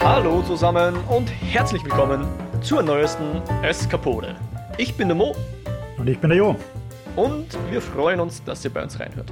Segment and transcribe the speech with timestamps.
[0.00, 2.26] Hallo zusammen und herzlich willkommen
[2.62, 4.34] zur neuesten Eskapode.
[4.78, 5.34] Ich bin der Mo
[5.98, 6.56] Und ich bin der Jo.
[7.16, 9.30] und wir freuen uns, dass ihr bei uns reinhört.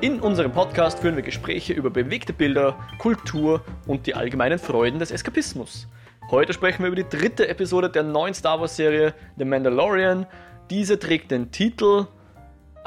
[0.00, 5.10] In unserem Podcast führen wir Gespräche über bewegte Bilder, Kultur und die allgemeinen Freuden des
[5.10, 5.88] Eskapismus.
[6.30, 10.26] Heute sprechen wir über die dritte Episode der neuen Star Wars Serie The Mandalorian.
[10.70, 12.06] Diese trägt den Titel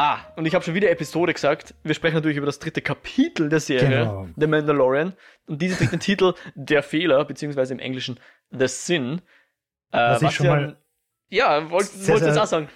[0.03, 1.75] Ah, und ich habe schon wieder Episode gesagt.
[1.83, 4.27] Wir sprechen natürlich über das dritte Kapitel der Serie, Genau.
[4.35, 5.13] The Mandalorian.
[5.45, 9.21] Und diese trägt den Titel Der Fehler, beziehungsweise im Englischen The Sin.
[9.91, 10.77] Äh, Was ich schon ja, mal
[11.29, 12.67] ja, wollt, sehr, wollt jetzt auch sagen.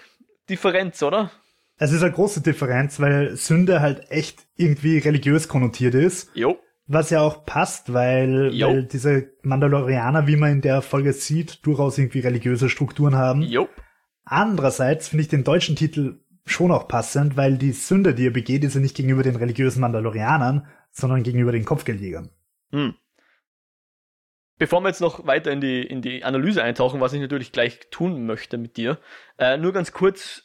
[0.52, 1.32] Differenz, oder?
[1.78, 6.30] Es ist eine große Differenz, weil Sünde halt echt irgendwie religiös konnotiert ist.
[6.36, 6.60] Jo.
[6.86, 8.68] Was ja auch passt, weil, Jo.
[8.68, 13.42] weil diese Mandalorianer, wie man in der Folge sieht, durchaus irgendwie religiöse Strukturen haben.
[13.42, 13.68] Jo.
[14.26, 18.64] Andererseits finde ich den deutschen Titel schon auch passend, weil die Sünde, die er begeht,
[18.64, 22.30] ist ja nicht gegenüber den religiösen Mandalorianern, sondern gegenüber den Kopfgeldjägern.
[22.72, 22.96] Hm.
[24.58, 27.90] Bevor wir jetzt noch weiter in die, in die Analyse eintauchen, was ich natürlich gleich
[27.92, 29.00] tun möchte mit dir,
[29.38, 30.44] äh, nur ganz kurz,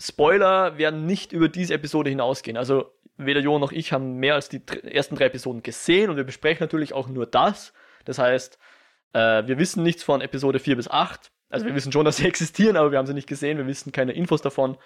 [0.00, 2.56] Spoiler werden nicht über diese Episode hinausgehen.
[2.56, 6.24] Also weder Jo noch ich haben mehr als die ersten drei Episoden gesehen und wir
[6.24, 7.74] besprechen natürlich auch nur das.
[8.04, 8.58] Das heißt,
[9.12, 11.30] äh, wir wissen nichts von Episode 4 bis 8.
[11.50, 13.92] Also wir wissen schon, dass sie existieren, aber wir haben sie nicht gesehen, wir wissen
[13.92, 14.78] keine Infos davon.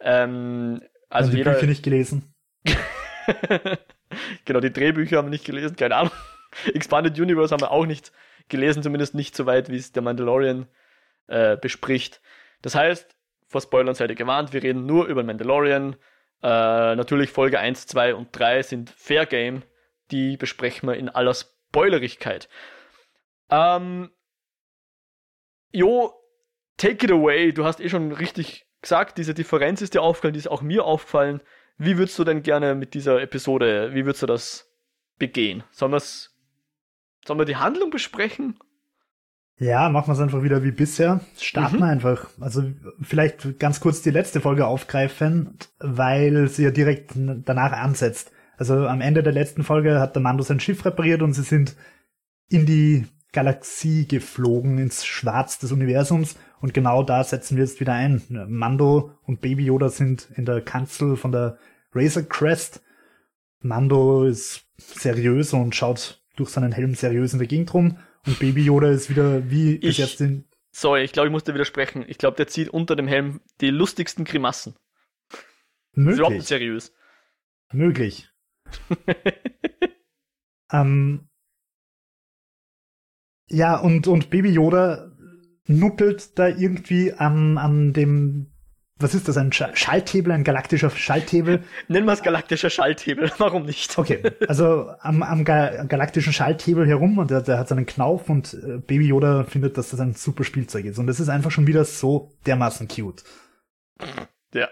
[0.00, 2.34] Ähm, also die jeder, Bücher nicht gelesen.
[4.44, 6.12] genau, die Drehbücher haben wir nicht gelesen, keine Ahnung.
[6.74, 8.12] Expanded Universe haben wir auch nicht
[8.48, 10.66] gelesen, zumindest nicht so weit, wie es der Mandalorian
[11.26, 12.20] äh, bespricht.
[12.62, 15.96] Das heißt, vor Spoilern seid ihr gewarnt, wir reden nur über Mandalorian.
[16.42, 19.62] Äh, natürlich Folge 1, 2 und 3 sind Fair Game.
[20.10, 22.48] Die besprechen wir in aller Spoilerigkeit.
[23.50, 24.10] Ähm,
[25.72, 26.12] jo,
[26.76, 27.52] take it away.
[27.52, 30.84] Du hast eh schon richtig gesagt, diese Differenz ist dir aufgefallen, die ist auch mir
[30.84, 31.40] aufgefallen.
[31.78, 34.70] Wie würdest du denn gerne mit dieser Episode, wie würdest du das
[35.18, 35.62] begehen?
[35.72, 36.34] Sollen wir's,
[37.26, 38.58] sollen wir die Handlung besprechen?
[39.58, 41.20] Ja, machen wir es einfach wieder wie bisher.
[41.38, 41.80] Starten Mhm.
[41.80, 42.28] wir einfach.
[42.40, 42.62] Also
[43.00, 48.32] vielleicht ganz kurz die letzte Folge aufgreifen, weil sie ja direkt danach ansetzt.
[48.58, 51.74] Also am Ende der letzten Folge hat der Mando sein Schiff repariert und sie sind
[52.48, 56.36] in die Galaxie geflogen, ins Schwarz des Universums.
[56.60, 58.22] Und genau da setzen wir jetzt wieder ein.
[58.48, 61.58] Mando und Baby Yoda sind in der Kanzel von der
[61.92, 62.82] Razor Crest.
[63.60, 67.98] Mando ist seriös und schaut durch seinen Helm seriös in der Gegend rum.
[68.26, 71.44] Und Baby Yoda ist wieder wie bis Ich- jetzt in, Sorry, ich glaube, ich muss
[71.44, 72.04] dir widersprechen.
[72.08, 74.74] Ich glaube, der zieht unter dem Helm die lustigsten Grimassen.
[75.92, 76.46] Ist überhaupt nicht möglich.
[76.46, 76.92] seriös.
[77.72, 78.28] Möglich.
[80.72, 81.28] ähm,
[83.48, 85.12] ja, und, und Baby Yoda
[85.66, 88.52] nuckelt da irgendwie an, an dem,
[88.98, 91.62] was ist das, ein Sch Schalthebel, ein galaktischer Schalthebel?
[91.88, 93.30] Nennen wir es galaktischer Schalthebel.
[93.38, 93.96] Warum nicht?
[93.98, 98.54] Okay, also am, am ga galaktischen Schalthebel herum und der, der hat seinen Knauf und
[98.54, 100.98] äh, Baby Yoda findet, dass das ein super Spielzeug ist.
[100.98, 103.22] Und es ist einfach schon wieder so dermaßen cute.
[104.52, 104.68] Ja.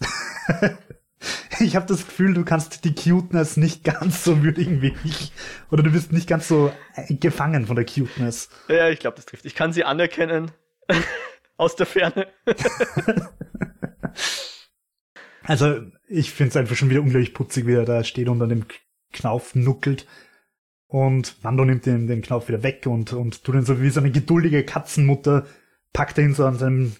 [1.60, 5.32] Ich habe das Gefühl, du kannst die Cuteness nicht ganz so würdigen wie ich.
[5.70, 8.48] Oder du bist nicht ganz so äh, gefangen von der Cuteness.
[8.68, 9.44] Ja, ich glaube, das trifft.
[9.44, 10.50] Ich kann sie anerkennen.
[11.56, 12.28] Aus der Ferne.
[15.42, 18.50] Also, ich finde es einfach schon wieder unglaublich putzig, wie er da steht und an
[18.50, 18.66] dem
[19.12, 20.06] Knauf nuckelt.
[20.86, 23.98] Und Mando nimmt den, den Knauf wieder weg und, und tut ihn so wie so
[23.98, 25.46] eine geduldige Katzenmutter,
[25.92, 26.94] packt ihn so an seinem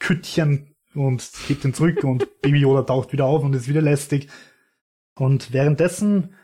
[0.00, 4.28] Küttchen und gibt ihn zurück und Baby Yoda taucht wieder auf und ist wieder lästig.
[5.14, 6.34] Und währenddessen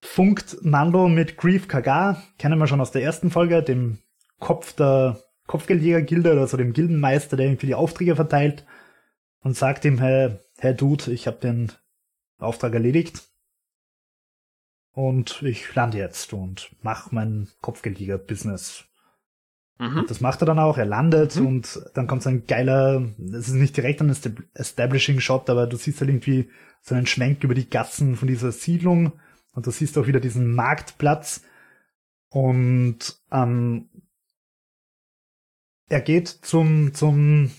[0.00, 3.98] funkt Mando mit Grief Kagar, kennen wir schon aus der ersten Folge, dem
[4.38, 8.66] Kopf der Kopfgeldjäger-Gilde, also dem Gildenmeister, der irgendwie die Aufträge verteilt,
[9.40, 11.72] und sagt ihm, hey, hey Dude, ich habe den
[12.38, 13.22] Auftrag erledigt
[14.92, 18.87] und ich lande jetzt und mach mein Kopfgeldjäger-Business.
[19.78, 20.04] Mhm.
[20.08, 21.46] Das macht er dann auch, er landet Mhm.
[21.46, 23.02] und dann kommt so ein geiler,
[23.32, 26.50] es ist nicht direkt ein Estab- Establishing-Shot, aber du siehst halt irgendwie
[26.82, 29.12] so einen Schwenk über die Gassen von dieser Siedlung
[29.52, 31.42] und du siehst auch wieder diesen Marktplatz
[32.30, 32.98] und
[33.32, 33.88] ähm,
[35.88, 37.50] er geht zum, zum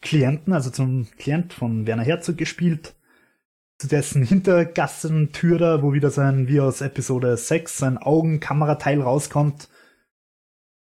[0.00, 2.94] Klienten, also zum Klient von Werner Herzog gespielt,
[3.78, 9.68] zu dessen Hintergassentür da, wo wieder sein, wie aus Episode 6, sein Augenkamerateil rauskommt.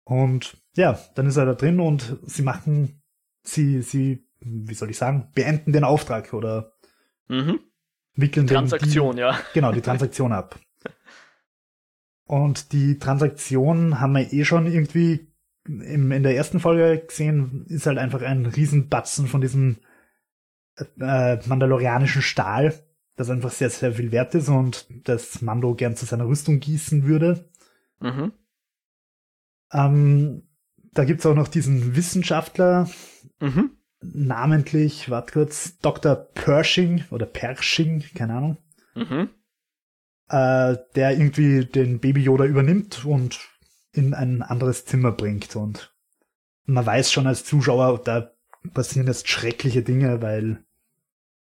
[0.06, 3.02] Und ja, dann ist er da drin und sie machen,
[3.44, 6.74] sie, sie, wie soll ich sagen, beenden den Auftrag oder
[7.28, 7.60] Mhm.
[8.16, 9.34] wickeln den- Transaktion, ja.
[9.34, 10.60] Die, genau, die Transaktion ab.
[12.28, 15.28] Und die Transaktion haben wir eh schon irgendwie
[15.68, 19.78] im, in der ersten Folge gesehen, ist halt einfach ein Riesenbatzen von diesem
[21.00, 22.74] äh, mandalorianischen Stahl,
[23.16, 27.06] das einfach sehr, sehr viel wert ist und das Mando gern zu seiner Rüstung gießen
[27.06, 27.50] würde.
[28.02, 28.34] Mhm.
[29.72, 30.44] Ähm,
[30.96, 32.90] da gibt's auch noch diesen Wissenschaftler,
[33.40, 33.72] Mhm.
[34.02, 36.16] namentlich, warte kurz, Dr.
[36.16, 38.58] Pershing oder Pershing, keine Ahnung,
[38.96, 39.30] Mhm.
[40.30, 43.40] äh, der irgendwie den Baby Yoda übernimmt und
[43.92, 45.56] in ein anderes Zimmer bringt.
[45.56, 45.94] Und
[46.66, 48.32] man weiß schon als Zuschauer, da
[48.74, 50.64] passieren jetzt schreckliche Dinge, weil,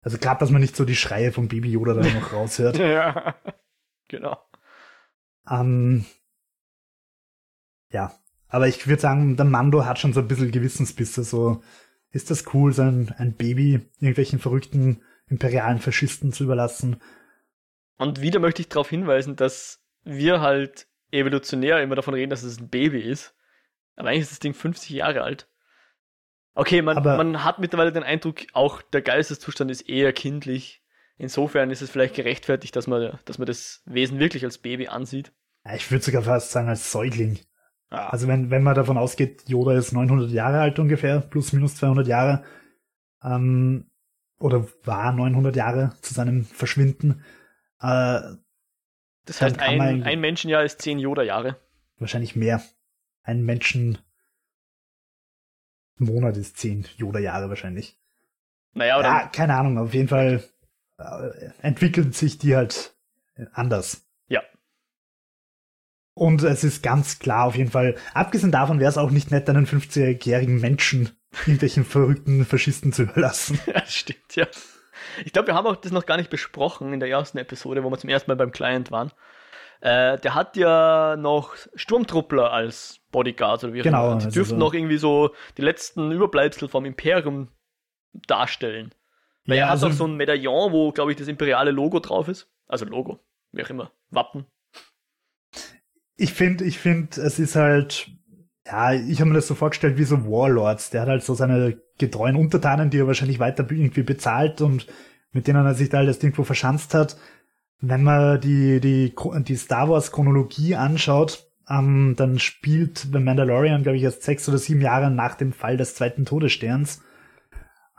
[0.03, 2.79] also gerade, dass man nicht so die Schreie vom Baby Yoda da noch raushört.
[2.79, 3.37] Ja.
[4.09, 4.39] Genau.
[5.51, 6.05] Ähm,
[7.91, 8.13] ja,
[8.49, 11.25] aber ich würde sagen, der Mando hat schon so ein bisschen Gewissensbisse.
[11.25, 11.63] So,
[12.11, 17.01] ist das cool, sein ein Baby irgendwelchen verrückten imperialen Faschisten zu überlassen?
[17.99, 22.61] Und wieder möchte ich darauf hinweisen, dass wir halt evolutionär immer davon reden, dass es
[22.61, 23.35] ein Baby ist.
[23.97, 25.49] Aber eigentlich ist das Ding 50 Jahre alt.
[26.55, 30.83] Okay, man, Aber- man hat mittlerweile den Eindruck, auch der Geisteszustand ist eher kindlich.
[31.19, 35.33] Insofern ist es vielleicht gerechtfertigt, dass man, dass man das Wesen wirklich als Baby ansieht.
[35.75, 37.39] Ich würde sogar fast sagen als Säugling.
[37.91, 41.77] Ah, Also wenn, wenn man davon ausgeht, Yoda ist 900 Jahre alt ungefähr, plus minus
[41.77, 42.45] 200 Jahre,
[43.23, 43.91] ähm,
[44.39, 47.23] oder war 900 Jahre zu seinem Verschwinden,
[47.81, 48.21] äh,
[49.25, 51.57] das heißt, kann man- ein, ein Menschenjahr ist 10 Yoda-Jahre.
[51.99, 52.63] wahrscheinlich mehr.
[53.23, 53.99] Ein Menschen
[55.99, 57.99] Monat ist 10 Yoda-Jahre wahrscheinlich.
[58.75, 60.45] Naja, oder Ja, keine Ahnung, auf jeden Fall
[60.99, 62.95] äh, entwickelt sich die halt
[63.53, 64.06] anders.
[66.17, 66.23] Ja.
[66.27, 69.49] Und es ist ganz klar, auf jeden Fall, abgesehen davon wäre es auch nicht nett,
[69.51, 71.11] einen 50-jährigen Menschen
[71.41, 73.61] irgendwelchen verrückten Faschisten zu überlassen.
[73.67, 74.47] Ja, stimmt, ja.
[75.25, 77.91] Ich glaube, wir haben auch das noch gar nicht besprochen in der ersten Episode, wo
[77.91, 79.13] wir zum ersten Mal beim Client waren.
[79.83, 84.19] Äh, der hat ja noch Sturmtruppler als Bodyguards oder wie auch Genau, immer.
[84.19, 87.49] Die also dürften so- noch irgendwie so die letzten Überbleibsel vom Imperium
[88.27, 88.95] darstellen.
[89.45, 92.29] Weil er hat also- auch so ein Medaillon, wo, glaube ich, das imperiale Logo drauf
[92.29, 92.49] ist.
[92.67, 93.21] Also Logo,
[93.53, 93.93] wie auch immer.
[94.11, 94.47] Wappen.
[96.17, 98.11] Ich finde, ich finde, es ist halt,
[98.67, 100.91] ja, ich habe mir das so vorgestellt wie so Warlords.
[100.91, 104.87] Der hat halt so seine getreuen Untertanen, die er wahrscheinlich weiter irgendwie bezahlt und
[105.33, 107.17] mit denen er sich da halt das irgendwo verschanzt hat.
[107.81, 109.15] Wenn man die, die,
[109.45, 114.59] die Star Wars Chronologie anschaut, ähm, dann spielt The Mandalorian, glaube ich, erst sechs oder
[114.59, 117.03] sieben Jahre nach dem Fall des zweiten Todessterns.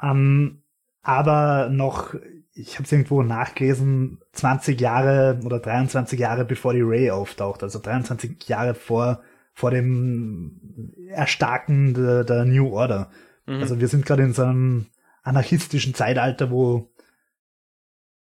[0.01, 0.63] Ähm,
[1.01, 2.15] aber noch,
[2.59, 7.80] ich habe es irgendwo nachgelesen, 20 Jahre oder 23 Jahre bevor die Ray auftaucht, also
[7.80, 9.21] 23 Jahre vor,
[9.54, 13.12] vor dem Erstarken der, der New Order.
[13.45, 13.56] Mhm.
[13.62, 14.88] Also wir sind gerade in so einem
[15.24, 16.89] anarchistischen Zeitalter, wo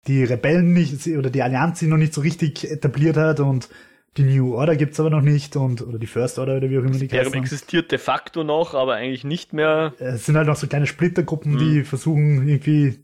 [0.06, 3.68] die Rebellen nicht oder die Allianz sich noch nicht so richtig etabliert hat und
[4.16, 6.82] die New Order gibt's aber noch nicht und oder die First Order oder wie auch
[6.82, 9.92] immer die Imperium existiert de facto noch, aber eigentlich nicht mehr.
[9.98, 11.58] Es sind halt noch so kleine Splittergruppen, Mhm.
[11.58, 13.03] die versuchen irgendwie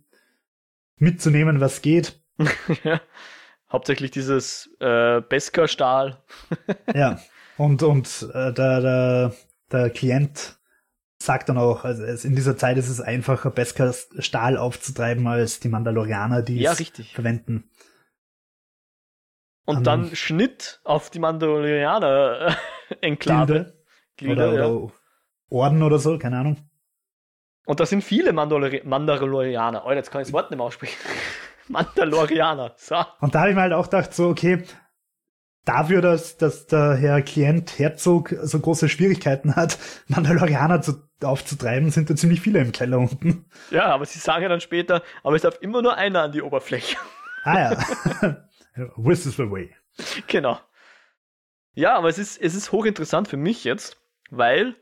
[1.00, 2.20] mitzunehmen, was geht.
[2.85, 3.00] Ja.
[3.70, 6.23] Hauptsächlich dieses äh, Beskar-Stahl.
[6.94, 7.20] Ja.
[7.56, 9.35] Und, und äh, der, der,
[9.70, 10.58] der Klient
[11.23, 15.69] sagt dann auch, also in dieser Zeit ist es einfacher, Beskar Stahl aufzutreiben, als die
[15.69, 17.14] Mandalorianer, die Ja, es richtig.
[17.14, 17.70] verwenden.
[19.67, 23.75] Und Ähm, dann Schnitt auf die Mandalorianer-Enklave.
[24.23, 24.67] Oder, ja.
[24.67, 24.93] oder
[25.50, 26.56] Orden oder so, keine Ahnung.
[27.67, 29.85] Und da sind viele Mandalori Mandalorianer.
[29.87, 30.97] Oh, jetzt kann ich das Wort nicht mehr aussprechen.
[31.69, 32.75] Mandalorianer.
[32.77, 32.97] So.
[33.21, 34.65] Und da habe ich mir halt auch gedacht, so, okay,
[35.65, 42.09] dafür, dass, dass der Herr Klient Herzog so große Schwierigkeiten hat, Mandalorianer zu, aufzutreiben, sind
[42.11, 43.47] da ziemlich viele im Keller unten.
[43.71, 46.43] Ja, aber sie sagen ja dann später, aber es darf immer nur einer an die
[46.43, 46.97] Oberfläche.
[47.43, 48.37] Ah ja.
[49.02, 49.75] This is the way.
[50.26, 50.61] genau.
[51.73, 53.97] Ja, aber es ist, es ist hochinteressant für mich jetzt,
[54.31, 54.76] weil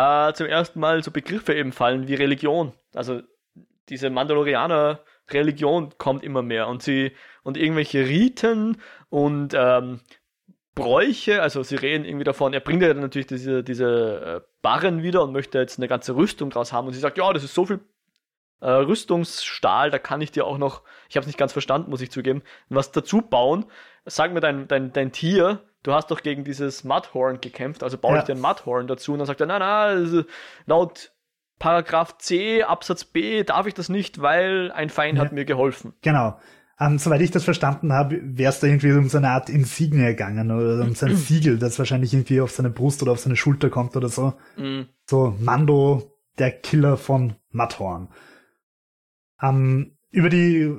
[0.00, 2.72] äh, zum ersten Mal so Begriffe eben fallen wie Religion.
[2.94, 3.22] Also
[3.88, 10.00] diese Mandalorianer-Religion kommt immer mehr und sie und irgendwelche Riten und ähm,
[10.74, 15.02] Bräuche, also sie reden irgendwie davon, er bringt ja dann natürlich diese, diese äh, Barren
[15.02, 17.54] wieder und möchte jetzt eine ganze Rüstung draus haben und sie sagt, ja, das ist
[17.54, 17.80] so viel
[18.60, 22.00] äh, Rüstungsstahl, da kann ich dir auch noch, ich habe es nicht ganz verstanden, muss
[22.00, 23.66] ich zugeben, was dazu bauen.
[24.06, 28.14] Sag mir dein, dein, dein Tier, du hast doch gegen dieses Mudhorn gekämpft, also baue
[28.14, 28.18] Ja.
[28.20, 30.24] ich dir ein Mudhorn dazu und dann sagt er, nein, nein, also
[30.66, 31.12] laut
[31.58, 35.24] Paragraph C Absatz B darf ich das nicht, weil ein Feind Ja.
[35.24, 35.92] hat mir geholfen.
[36.02, 36.38] Genau.
[36.78, 40.06] Ähm, soweit ich das verstanden habe, wäre es da irgendwie um so eine Art Insignie
[40.06, 43.68] gegangen oder um sein Siegel, das wahrscheinlich irgendwie auf seine Brust oder auf seine Schulter
[43.68, 44.32] kommt oder so.
[44.56, 44.82] Mm.
[45.06, 48.08] So, Mando, der Killer von Matthorn.
[49.42, 50.74] Ähm, über die,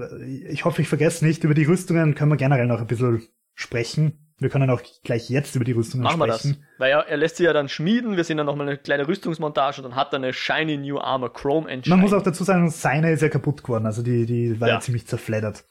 [0.49, 3.21] ich hoffe, ich vergesse nicht, über die Rüstungen können wir generell noch ein bisschen
[3.53, 4.30] sprechen.
[4.41, 6.39] Wir können auch gleich jetzt über die Rüstungen Machen wir das.
[6.39, 6.65] sprechen.
[6.79, 9.77] Weil er, er lässt sie ja dann schmieden, wir sehen dann nochmal eine kleine Rüstungsmontage
[9.81, 11.95] und dann hat er eine shiny new armor Chrome Engine.
[11.95, 14.73] Man muss auch dazu sagen, seine ist ja kaputt geworden, also die, die war ja,
[14.75, 14.79] Ja.
[14.79, 15.63] ziemlich zerfleddert.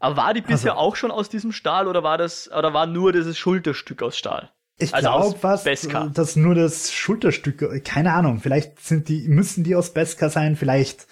[0.00, 2.86] Aber war die bisher Also- auch schon aus diesem Stahl oder war das, oder war
[2.86, 4.50] nur dieses Schulterstück aus Stahl?
[4.78, 6.08] Ich Also glaube was, Beskar.
[6.14, 11.06] dass nur das Schulterstück, keine Ahnung, vielleicht sind die, müssen die aus Beskar sein, vielleicht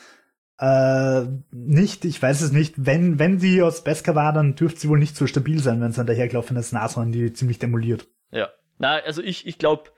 [0.58, 2.74] äh, nicht, ich weiß es nicht.
[2.76, 5.90] Wenn, wenn sie aus Beskar war, dann dürfte sie wohl nicht so stabil sein, wenn
[5.90, 8.06] es ein dahergelaufenes Nashorn die ziemlich demoliert.
[8.30, 8.48] Ja.
[8.78, 9.90] Na, also ich, ich glaube,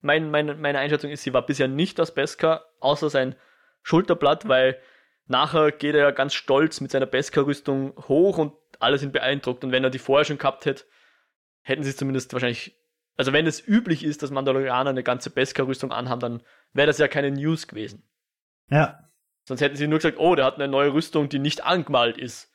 [0.00, 3.34] mein, meine, meine Einschätzung ist, sie war bisher nicht aus Beskar, außer sein
[3.82, 4.78] Schulterblatt, weil
[5.26, 9.64] nachher geht er ja ganz stolz mit seiner Beskar-Rüstung hoch und alle sind beeindruckt.
[9.64, 10.84] Und wenn er die vorher schon gehabt hätte,
[11.62, 12.78] hätten sie es zumindest wahrscheinlich.
[13.18, 16.42] Also wenn es üblich ist, dass Mandalorianer eine ganze Beskar-Rüstung anhaben, dann
[16.72, 18.02] wäre das ja keine News gewesen.
[18.68, 19.05] Ja,
[19.46, 22.52] Sonst hätten sie nur gesagt, oh, der hat eine neue Rüstung, die nicht angemalt ist.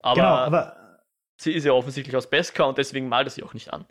[0.00, 0.76] Aber, genau, aber
[1.36, 3.86] sie ist ja offensichtlich aus Beskar und deswegen malt er sie auch nicht an.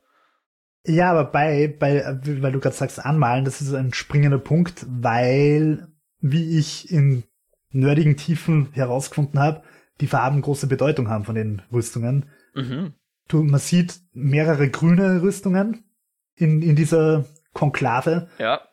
[0.86, 5.88] Ja, aber bei, bei, weil du gerade sagst, anmalen, das ist ein springender Punkt, weil,
[6.20, 7.24] wie ich in
[7.72, 9.64] nerdigen Tiefen herausgefunden habe,
[10.02, 12.30] die Farben große Bedeutung haben von den Rüstungen.
[12.54, 12.94] Mhm.
[13.28, 15.86] Du, man sieht mehrere grüne Rüstungen
[16.36, 18.30] in, in dieser Konklave.
[18.40, 18.69] Ja,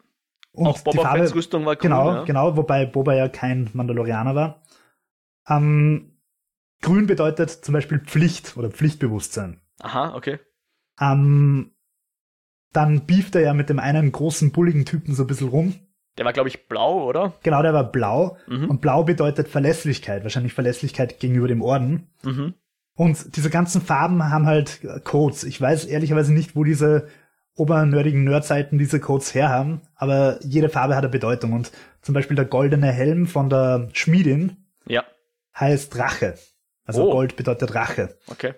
[0.57, 1.91] Und auch die Boba Farbe, Fetts Rüstung war grün.
[1.91, 2.25] genau, ja.
[2.25, 4.63] genau, wobei Boba ja kein Mandalorianer war.
[5.49, 6.19] Ähm,
[6.83, 9.61] grün bedeutet zum Beispiel Pflicht oder Pflichtbewusstsein.
[9.81, 10.39] Aha, okay.
[11.01, 11.73] Ähm,
[12.73, 15.75] dann beeft er ja mit dem einen großen, bulligen Typen so ein bisschen rum.
[16.19, 17.35] Der war, glaube ich, blau, oder?
[17.43, 18.39] Genau, der war blau.
[18.47, 18.71] Mhm.
[18.71, 22.09] Und blau bedeutet Verlässlichkeit, wahrscheinlich Verlässlichkeit gegenüber dem Orden.
[22.23, 22.55] Mhm.
[22.95, 25.45] Und diese ganzen Farben haben halt Codes.
[25.45, 27.09] Ich weiß ehrlicherweise nicht, wo diese
[27.57, 31.53] obernerdigen Nerdseiten diese Codes herhaben, aber jede Farbe hat eine Bedeutung.
[31.53, 31.73] Und
[32.03, 35.05] zum Beispiel der goldene Helm von der Schmiedin Ja,
[35.59, 36.35] heißt Rache.
[36.85, 37.13] Also Oh.
[37.13, 38.17] Gold bedeutet Rache.
[38.29, 38.55] okay.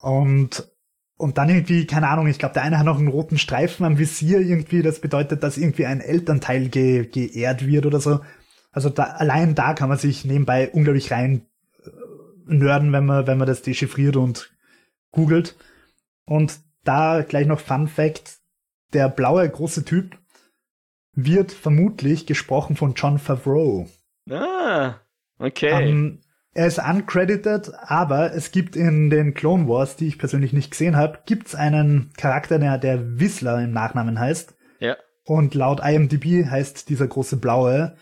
[0.00, 0.68] Und,
[1.16, 3.98] und dann irgendwie, keine Ahnung, ich glaube, der eine hat noch einen roten Streifen am
[3.98, 8.20] Visier irgendwie, das bedeutet, dass irgendwie ein Elternteil ge, geehrt wird oder so.
[8.72, 11.46] Also da, allein da kann man sich nebenbei unglaublich rein
[11.84, 11.90] äh,
[12.46, 14.52] nörden, wenn man, wenn man das dechiffriert und
[15.12, 15.56] googelt.
[16.24, 18.38] Und da gleich noch Fun Fact,
[18.92, 20.18] der blaue große Typ
[21.14, 23.88] wird vermutlich gesprochen von John Favreau.
[24.30, 24.96] Ah,
[25.38, 25.88] okay.
[25.88, 26.20] Ähm,
[26.54, 30.96] er ist uncredited, aber es gibt in den Clone Wars, die ich persönlich nicht gesehen
[30.96, 34.54] habe, gibt's einen Charakter, der, der Whistler im Nachnamen heißt.
[34.80, 34.96] ja.
[35.24, 37.96] Und laut IMDb heißt dieser große blaue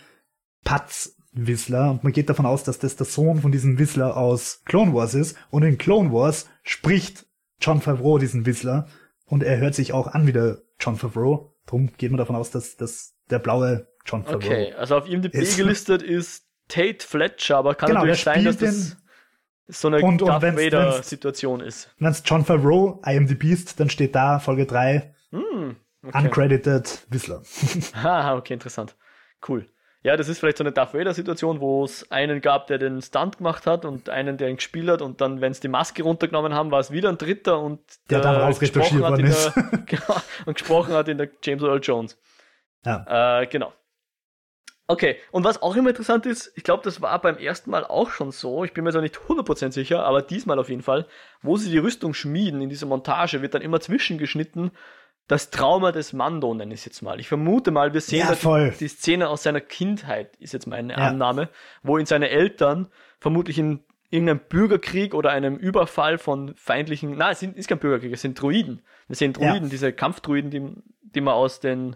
[0.65, 1.91] Patz Whistler.
[1.91, 5.15] Und man geht davon aus, dass das der Sohn von diesem Whistler aus Clone Wars
[5.15, 5.37] ist.
[5.51, 7.27] Und in Clone Wars spricht
[7.61, 8.87] John Favreau diesen Whistler.
[9.27, 11.55] Und er hört sich auch an wie der John Favreau.
[11.67, 15.35] Drum geht man davon aus, dass das der blaue John Favreau Okay, also auf IMDb
[15.35, 18.97] Ist- gelistet ist Tate Fletcher, aber kann Genau, natürlich sein, dass das
[19.69, 21.91] so eine Und- und Darth wenn's- wenn's- Vader-Situation ist.
[21.99, 26.25] Wenn es John Favreau IMDb ist, dann steht da Folge 3 Hm, okay.
[26.25, 27.43] uncredited Whistler.
[27.95, 28.97] Haha, okay, interessant.
[29.47, 29.67] Cool.
[30.03, 33.37] Ja, das ist vielleicht so eine Darth Vader-Situation, wo es einen gab, der den Stunt
[33.37, 36.55] gemacht hat und einen, der ihn gespielt hat und dann, wenn es die Maske runtergenommen
[36.55, 39.55] haben, war es wieder ein dritter und Der dann rausretuschiert gesprochen hat ist.
[39.55, 42.19] Der, genau, und gesprochen hat in der James Earl Jones.
[42.87, 43.41] Ja.
[43.43, 43.75] Äh, genau.
[44.87, 48.11] Okay, und was auch immer interessant ist, ich glaube, das war beim ersten Mal auch
[48.11, 51.07] schon so, ich bin mir da nicht 100% sicher, aber diesmal auf jeden Fall,
[51.43, 54.73] wo sie die Rüstung schmieden in dieser Montage, wird dann immer zwischengeschnitten,
[55.31, 57.21] das Trauma des Mando, nenne ich es jetzt mal.
[57.21, 60.99] Ich vermute mal, wir sehen Ja, die, Szene aus seiner Kindheit, ist jetzt meine Ja.
[60.99, 61.49] Annahme,
[61.85, 62.89] wo ihn seine Eltern
[63.21, 68.23] vermutlich in irgendeinem Bürgerkrieg oder einem Überfall von feindlichen, na, es ist kein Bürgerkrieg, es
[68.23, 68.83] sind Druiden.
[69.07, 69.69] Wir sehen Druiden, Ja.
[69.69, 70.69] diese Kampfdruiden, die,
[71.15, 71.95] die man aus den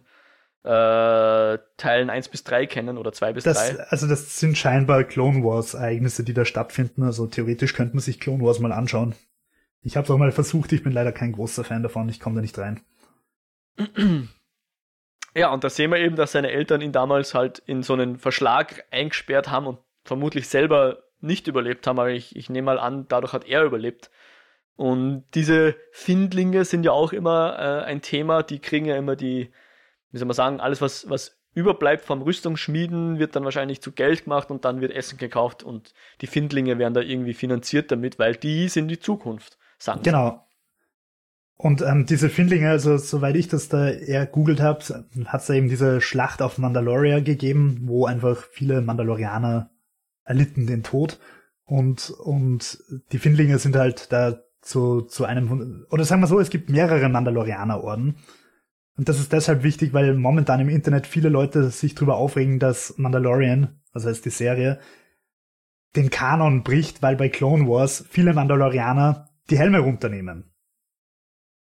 [0.63, 3.81] äh, Teilen 1 bis 3 kennen oder 2 bis Das, 3.
[3.89, 7.03] also das sind scheinbar Clone Wars Ereignisse, die da stattfinden.
[7.03, 9.15] Also theoretisch könnte man sich Clone Wars mal anschauen.
[9.83, 12.37] Ich habe es auch mal versucht, ich bin leider kein großer Fan davon, ich komme
[12.37, 12.81] da nicht rein.
[15.37, 18.19] Ja, und da sehen wir eben, dass seine Eltern ihn damals halt in so einen
[18.19, 23.07] Verschlag eingesperrt haben und vermutlich selber nicht überlebt haben, aber ich, ich nehme mal an,
[23.09, 24.11] dadurch hat er überlebt.
[24.77, 29.51] Und diese Findlinge sind ja auch immer äh, ein Thema, die kriegen ja immer die,
[30.11, 34.25] wie soll man sagen, alles, was, was überbleibt vom Rüstungsschmieden, wird dann wahrscheinlich zu Geld
[34.25, 38.35] gemacht und dann wird Essen gekauft und die Findlinge werden da irgendwie finanziert damit, weil
[38.37, 40.03] die sind die Zukunft, sagen.
[40.03, 40.44] Genau.
[41.57, 44.85] Und ähm, diese Findlinge, also soweit ich das da eher googelt habe,
[45.27, 49.71] hat es da eben diese Schlacht auf Mandalorian gegeben, wo einfach viele Mandalorianer
[50.25, 51.21] erlitten den Tod.
[51.65, 52.83] Und, und
[53.13, 57.09] die Findlinge sind halt da zu, zu einem, oder sagen wir so, es gibt mehrere
[57.09, 58.17] Mandalorianerorden.
[58.97, 62.95] Und das ist deshalb wichtig, weil momentan im Internet viele Leute sich darüber aufregen, dass
[62.97, 64.81] Mandalorian, also heißt die Serie,
[65.97, 70.54] den Kanon bricht, weil bei Clone Wars viele Mandalorianer die Helme runternehmen.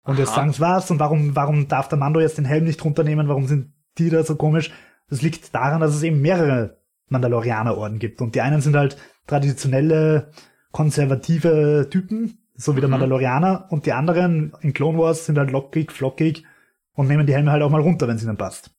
[0.03, 0.35] Und jetzt Aha.
[0.37, 3.27] sagen sie was und warum, warum darf der Mando jetzt den Helm nicht runternehmen?
[3.27, 4.71] Warum sind die da so komisch?
[5.09, 6.77] Das liegt daran, dass es eben mehrere
[7.09, 8.21] Mandalorianerorden gibt.
[8.21, 10.31] Und die einen sind halt traditionelle,
[10.71, 12.37] konservative Typen.
[12.55, 12.91] so wie der Mhm.
[12.91, 16.45] Mandalorianer, und die anderen in Clone Wars sind halt lockig, flockig
[16.93, 18.69] und nehmen die Helme halt auch mal runter, wenn es ihnen passt.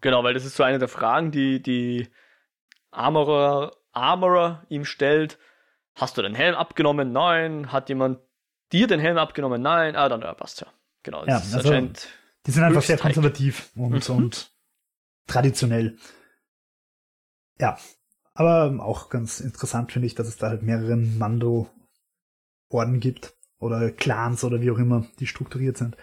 [0.00, 2.08] Genau, weil das ist so eine der Fragen, die die
[2.90, 5.38] Armorer, Armorer ihm stellt.
[5.94, 7.12] Hast du den Helm abgenommen?
[7.12, 7.70] Nein.
[7.70, 8.18] Hat jemand
[8.72, 9.60] dir den Helm abgenommen?
[9.62, 9.96] Nein.
[9.96, 10.66] Ah, dann ja, passt ja.
[11.02, 11.88] Genau, Ja, also-.
[12.46, 14.16] Die sind einfach sehr konservativ und, Mhm.
[14.16, 14.50] und
[15.28, 15.96] traditionell.
[17.60, 17.78] Ja,
[18.34, 21.70] aber auch ganz interessant finde ich, dass es da halt mehrere Mando-Orden
[22.98, 25.96] gibt oder Clans oder wie auch immer, die strukturiert sind.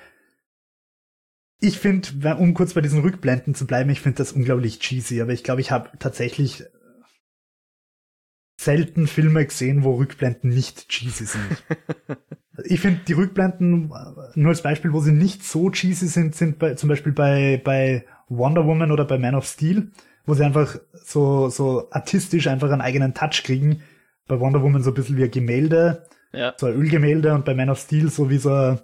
[1.60, 5.34] Ich finde, um kurz bei diesen Rückblenden zu bleiben, ich finde das unglaublich cheesy, aber
[5.34, 6.64] ich glaube, ich habe tatsächlich
[8.70, 11.64] selten Filme gesehen, wo Rückblenden nicht cheesy sind.
[12.66, 16.60] Ich finde die Rückblenden, äh, nur als Beispiel, wo sie nicht so cheesy sind, sind
[16.60, 19.92] bei, zum Beispiel bei, bei Wonder Woman oder bei Man of Steel,
[20.26, 23.82] wo sie einfach so, so artistisch einfach einen eigenen Touch kriegen.
[24.28, 27.54] Bei Wonder Woman so ein bisschen wie ein Gemälde, Ja, so ein Ölgemälde und bei
[27.54, 28.80] Man of Steel so wie so ein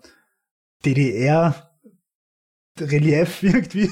[0.86, 1.54] DDR-Relief
[3.44, 3.89] irgendwie.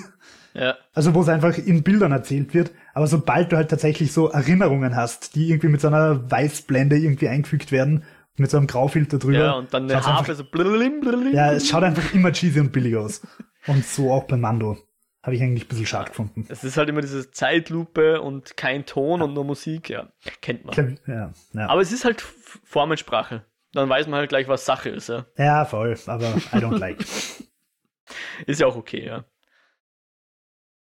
[0.53, 2.71] Ja, Also wo es einfach in Bildern erzählt wird.
[2.93, 7.27] Aber sobald du halt tatsächlich so Erinnerungen hast, die irgendwie mit so einer Weißblende irgendwie
[7.27, 8.03] eingefügt werden,
[8.35, 9.37] mit so einem Graufilter drüber.
[9.37, 10.43] ja, und dann eine Harfe so.
[10.43, 11.33] blirlim, blirlim.
[11.33, 13.21] Ja, es schaut einfach immer cheesy und billig aus.
[13.67, 14.77] Und so auch bei Mando.
[15.21, 16.45] Habe ich eigentlich ein bisschen schade gefunden.
[16.49, 20.11] Es ist halt immer diese Zeitlupe und kein Ton und nur Musik, ja.
[20.41, 20.99] Kennt man.
[21.07, 21.69] Ja, ja.
[21.69, 23.45] Aber es ist halt Formensprache.
[23.71, 25.25] Dann weiß man halt gleich, was Sache ist, ja.
[25.37, 26.99] ja, voll, aber I don't like.
[28.45, 29.25] Ist ja auch okay, ja.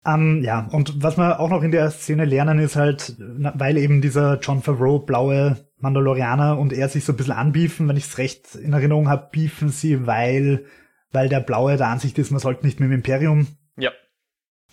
[0.08, 4.02] Ähm, ja, und was wir auch noch in der Szene lernen, ist halt, weil eben
[4.02, 8.18] dieser John Favreau blaue Mandalorianer und er sich so ein bisschen anbiefen, wenn ich es
[8.18, 10.66] recht in Erinnerung habe, biefen sie, weil,
[11.12, 13.92] weil der Blaue der Ansicht ist, man sollte nicht mit dem Imperium Ja,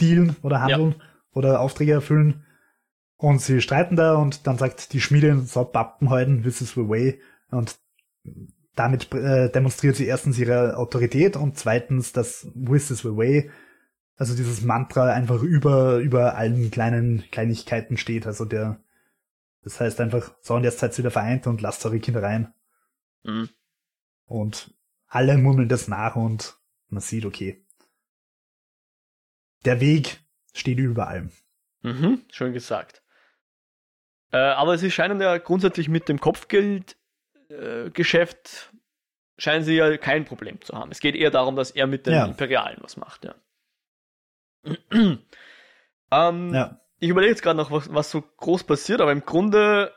[0.01, 0.95] dealen oder handeln
[1.33, 2.45] oder Aufträge erfüllen.
[3.17, 6.89] Und sie streiten da und dann sagt die Schmiedin, so Pappen halten, this is the
[6.89, 7.21] way.
[7.51, 7.77] Und
[8.77, 13.51] damit äh, demonstriert sie erstens ihre Autorität und zweitens, dass this is the way,
[14.17, 18.27] also dieses Mantra einfach über, über allen kleinen Kleinigkeiten steht.
[18.27, 18.81] Also der,
[19.63, 22.53] das heißt einfach, so und jetzt seid ihr wieder vereint und lasst eure Kinder rein.
[23.25, 23.49] mhm.
[24.27, 24.73] Und
[25.07, 26.57] alle murmeln das nach und
[26.89, 27.65] man sieht, okay.
[29.65, 30.25] Der Weg
[30.55, 31.31] steht über allem.
[31.83, 33.03] Mhm, schön gesagt.
[34.33, 38.77] Äh, aber sie scheinen ja grundsätzlich mit dem Kopfgeldgeschäft äh,
[39.37, 40.91] scheinen sie ja kein Problem zu haben.
[40.91, 42.27] Es geht eher darum, dass er mit den Ja.
[42.27, 43.35] Imperialen was macht, ja.
[46.11, 46.81] Ähm, Ja.
[47.01, 49.93] Ich überlege jetzt gerade noch, was, was so groß passiert, aber im Grunde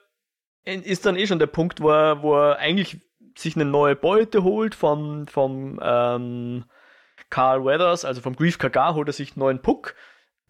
[0.65, 2.99] ist dann eh schon der Punkt, wo er, wo er eigentlich
[3.37, 6.65] sich eine neue Beute holt vom, vom ähm,
[7.29, 9.95] Carl Weathers, also vom Grief Kagar, holt er sich einen neuen Puck,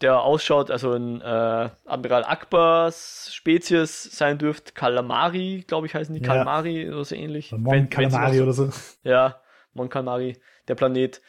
[0.01, 6.21] der ausschaut, also ein äh, Admiral Akbars Spezies sein dürfte, Calamari, glaube ich, heißen die,
[6.21, 6.27] Ja.
[6.27, 7.51] Calamari oder so ähnlich.
[7.51, 8.69] Mon noch oder so.
[9.03, 9.39] ja,
[9.73, 11.21] Mon Calamari, der Planet.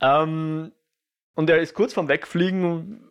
[0.00, 0.72] Ähm,
[1.34, 3.08] und er ist kurz vorm Wegfliegen,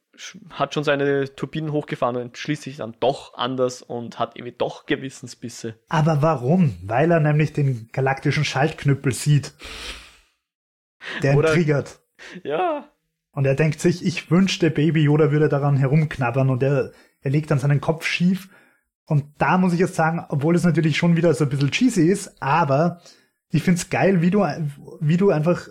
[0.51, 4.85] hat schon seine Turbinen hochgefahren und entschließt sich dann doch anders und hat irgendwie doch
[4.85, 5.75] Gewissensbisse.
[5.89, 6.75] Aber warum?
[6.83, 9.53] Weil er nämlich den galaktischen Schaltknüppel sieht.
[11.23, 11.99] Der ihn Oder- triggert.
[12.43, 12.87] Ja,
[13.31, 17.49] Und er denkt sich, ich wünschte, Baby Yoda würde daran herumknabbern und er, er legt
[17.49, 18.49] dann seinen Kopf schief.
[19.05, 22.05] Und da muss ich jetzt sagen, obwohl es natürlich schon wieder so ein bisschen cheesy
[22.07, 23.01] ist, aber
[23.49, 24.45] ich find's geil, wie du,
[24.99, 25.67] wie du einfach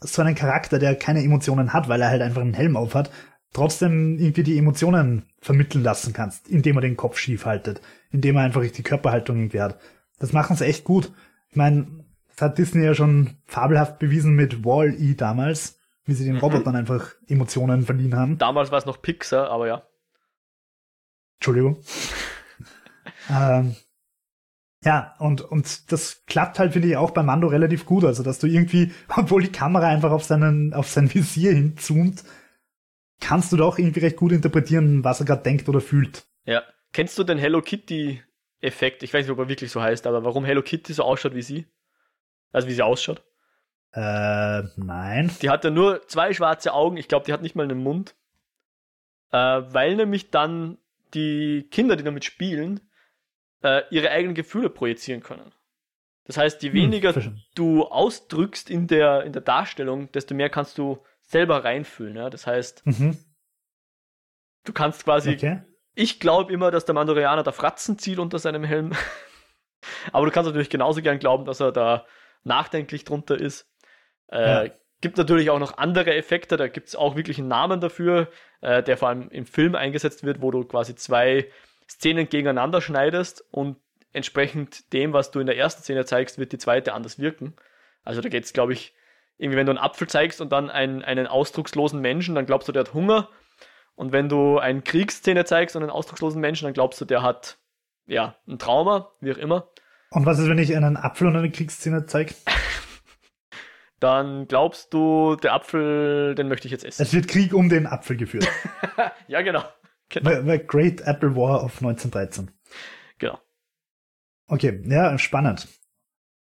[0.00, 3.10] so einen Charakter, der keine Emotionen hat, weil er halt einfach einen Helm auf hat,
[3.52, 7.80] trotzdem irgendwie die Emotionen vermitteln lassen kannst, indem er den Kopf schief haltet,
[8.10, 9.78] indem er einfach die Körperhaltung irgendwie hat.
[10.18, 11.12] Das machen sie echt gut.
[11.50, 16.34] Ich meine, das hat Disney ja schon fabelhaft bewiesen mit Wall-E damals, wie sie den
[16.34, 16.40] Mhm.
[16.40, 18.38] Robotern einfach Emotionen verliehen haben.
[18.38, 19.82] damals war es noch Pixar, aber ja.
[21.38, 21.78] Entschuldigung.
[23.30, 23.76] ähm,
[24.84, 28.04] ja, und, und das klappt halt, finde ich, auch bei Mando relativ gut.
[28.04, 32.22] Also, dass du irgendwie, obwohl die Kamera einfach auf seinen, auf sein Visier hinzoomt,
[33.20, 36.26] kannst du doch irgendwie recht gut interpretieren, was er gerade denkt oder fühlt.
[36.44, 36.62] Ja.
[36.92, 38.22] Kennst du den Hello Kitty
[38.60, 39.02] Effekt?
[39.02, 41.42] Ich weiß nicht, ob er wirklich so heißt, aber warum Hello Kitty so ausschaut wie
[41.42, 41.66] sie?
[42.52, 43.24] Also wie sie ausschaut.
[43.92, 45.30] Äh, nein.
[45.40, 46.96] Die hat ja nur zwei schwarze Augen.
[46.96, 48.14] Ich glaube, die hat nicht mal einen Mund.
[49.32, 50.78] Äh, weil nämlich dann
[51.14, 52.80] die Kinder, die damit spielen,
[53.64, 55.52] äh, ihre eigenen Gefühle projizieren können.
[56.26, 57.42] Das heißt, je Hm, weniger verstanden.
[57.54, 62.16] du ausdrückst in der, in der Darstellung, desto mehr kannst du selber reinfühlen.
[62.16, 62.30] Ja?
[62.30, 63.18] Das heißt, Mhm.
[64.64, 65.32] du kannst quasi.
[65.34, 65.62] Okay.
[65.94, 68.92] Ich glaube immer, dass der Mandalorianer da Fratzen zieht unter seinem Helm.
[70.12, 72.06] Aber du kannst natürlich genauso gern glauben, dass er da
[72.42, 73.68] nachdenklich drunter ist.
[74.30, 74.74] Äh, Ja.
[75.00, 78.30] Gibt natürlich auch noch andere Effekte, da gibt es auch wirklich einen Namen dafür,
[78.62, 81.50] äh, der vor allem im Film eingesetzt wird, wo du quasi zwei
[81.88, 83.76] Szenen gegeneinander schneidest und
[84.12, 87.54] entsprechend dem, was du in der ersten Szene zeigst, wird die zweite anders wirken.
[88.04, 88.94] Also da geht es, glaube ich,
[89.36, 92.72] irgendwie, wenn du einen Apfel zeigst und dann einen, einen ausdruckslosen Menschen, dann glaubst du,
[92.72, 93.28] der hat Hunger.
[93.96, 97.58] Und wenn du eine Kriegsszene zeigst und einen ausdruckslosen Menschen, dann glaubst du, der hat
[98.06, 99.68] ja ein Trauma, wie auch immer.
[100.10, 102.34] Und was ist, wenn ich einen Apfel und eine Kriegsszene zeige?
[104.00, 107.02] dann glaubst du, der Apfel, den möchte ich jetzt essen.
[107.02, 108.46] Es wird Krieg um den Apfel geführt.
[109.26, 109.64] ja, genau.
[110.22, 110.42] Genau.
[110.42, 112.50] The, Great Apple War of 1913.
[113.18, 113.38] Genau.
[114.46, 115.68] Okay, ja, spannend.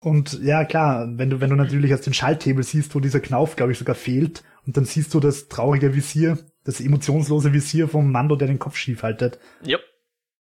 [0.01, 3.55] Und ja, klar, wenn du, wenn du natürlich aus den Schalthebel siehst, wo dieser Knauf,
[3.55, 8.11] glaube ich, sogar fehlt, und dann siehst du das traurige Visier, das emotionslose Visier vom
[8.11, 9.39] Mando, der den Kopf schief haltet.
[9.65, 9.81] Yep.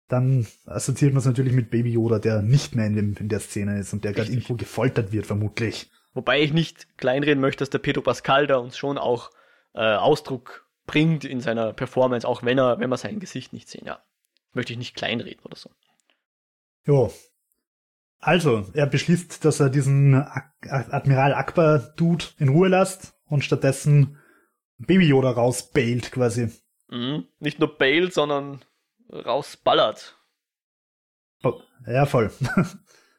[0.09, 3.41] Dann assoziiert man es natürlich mit Baby Yoda, der nicht mehr in, dem, in der
[3.41, 5.91] Szene ist und der gerade irgendwo gefoltert wird, vermutlich.
[6.15, 9.31] Wobei ich nicht kleinreden möchte, dass der Pedro Pascal da uns schon auch
[9.75, 13.87] äh, Ausdruck bringt in seiner Performance, auch wenn er, wenn wir sein Gesicht nicht sehen,
[13.87, 14.03] ja.
[14.53, 15.71] Möchte ich nicht kleinreden oder so.
[16.85, 17.11] Jo,
[18.25, 24.17] also, er beschließt, dass er diesen Admiral Akbar-Dude in Ruhe lässt und stattdessen
[24.79, 26.53] Baby Yoda rausbailt quasi.
[26.87, 27.27] Mhm.
[27.41, 28.65] Nicht nur bailt, sondern
[29.11, 30.17] rausballert.
[31.85, 32.31] Ja, voll.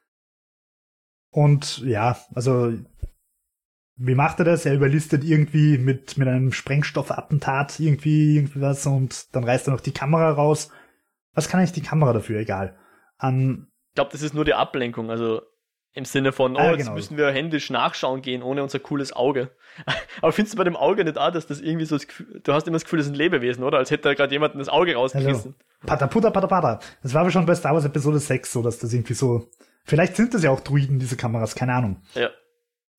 [1.31, 2.71] und ja, also
[3.95, 4.65] wie macht er das?
[4.65, 9.81] Er überlistet irgendwie mit, mit einem Sprengstoffattentat irgendwie, irgendwie was und dann reißt er noch
[9.81, 10.69] die Kamera raus.
[11.33, 12.39] Was kann eigentlich die Kamera dafür?
[12.39, 12.77] Egal.
[13.17, 15.11] An ich glaube, das ist nur die Ablenkung.
[15.11, 15.43] Also
[15.93, 16.95] im Sinne von, oh, ah, jetzt genau.
[16.95, 19.51] müssen wir händisch nachschauen gehen, ohne unser cooles Auge.
[20.21, 22.53] Aber findest du bei dem Auge nicht auch, dass das irgendwie so, das Gefühl, du
[22.53, 23.77] hast immer das Gefühl, das ist ein Lebewesen, oder?
[23.77, 25.53] Als hätte da gerade jemand das Auge rausgerissen.
[25.53, 26.79] Also, pata, puta, pata, pata.
[27.03, 29.51] Das war aber schon bei Star Wars Episode 6 so, dass das irgendwie so,
[29.85, 32.01] vielleicht sind das ja auch Druiden, diese Kameras, keine Ahnung.
[32.15, 32.31] Ja.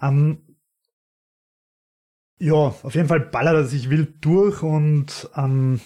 [0.01, 0.54] Ähm,
[2.39, 5.81] ja, auf jeden Fall ballert er sich wild durch und ähm,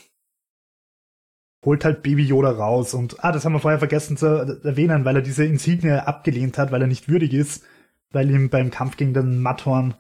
[1.64, 5.16] holt halt Baby Yoda raus und, ah, das haben wir vorher vergessen zu erwähnen, weil
[5.16, 7.64] er diese Insignie abgelehnt hat, weil er nicht würdig ist,
[8.10, 9.94] weil ihm beim Kampf gegen den Matthorn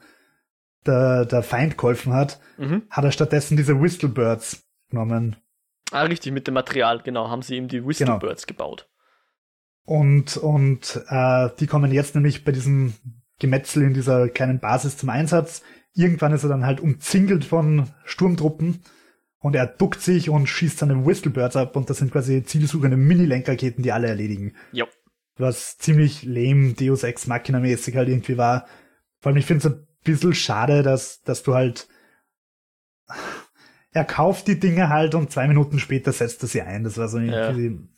[0.86, 2.82] der, der Feind geholfen hat, mhm.
[2.88, 5.36] hat er stattdessen diese Whistlebirds genommen.
[5.90, 8.56] Ah, richtig, mit dem Material, genau, haben sie ihm die Whistlebirds genau.
[8.56, 8.88] gebaut.
[9.84, 12.94] Und, und äh, die kommen jetzt nämlich bei diesem
[13.38, 15.62] Gemetzel in dieser kleinen Basis zum Einsatz.
[15.98, 18.82] Irgendwann ist er dann halt umzingelt von Sturmtruppen
[19.40, 23.82] und er duckt sich und schießt seine Whistlebirds ab und das sind quasi zielsuchende Mini-Lenkraketen,
[23.82, 24.54] die alle erledigen.
[24.70, 24.86] Jo.
[25.38, 28.68] Was ziemlich lame Deus Ex Machina mäßig halt irgendwie war.
[29.18, 31.88] Vor allem, ich finde es ein bisschen schade, dass, dass du halt,
[33.90, 36.84] er kauft die Dinge halt und zwei Minuten später setzt er sie ein.
[36.84, 37.88] Das war so irgendwie, ja.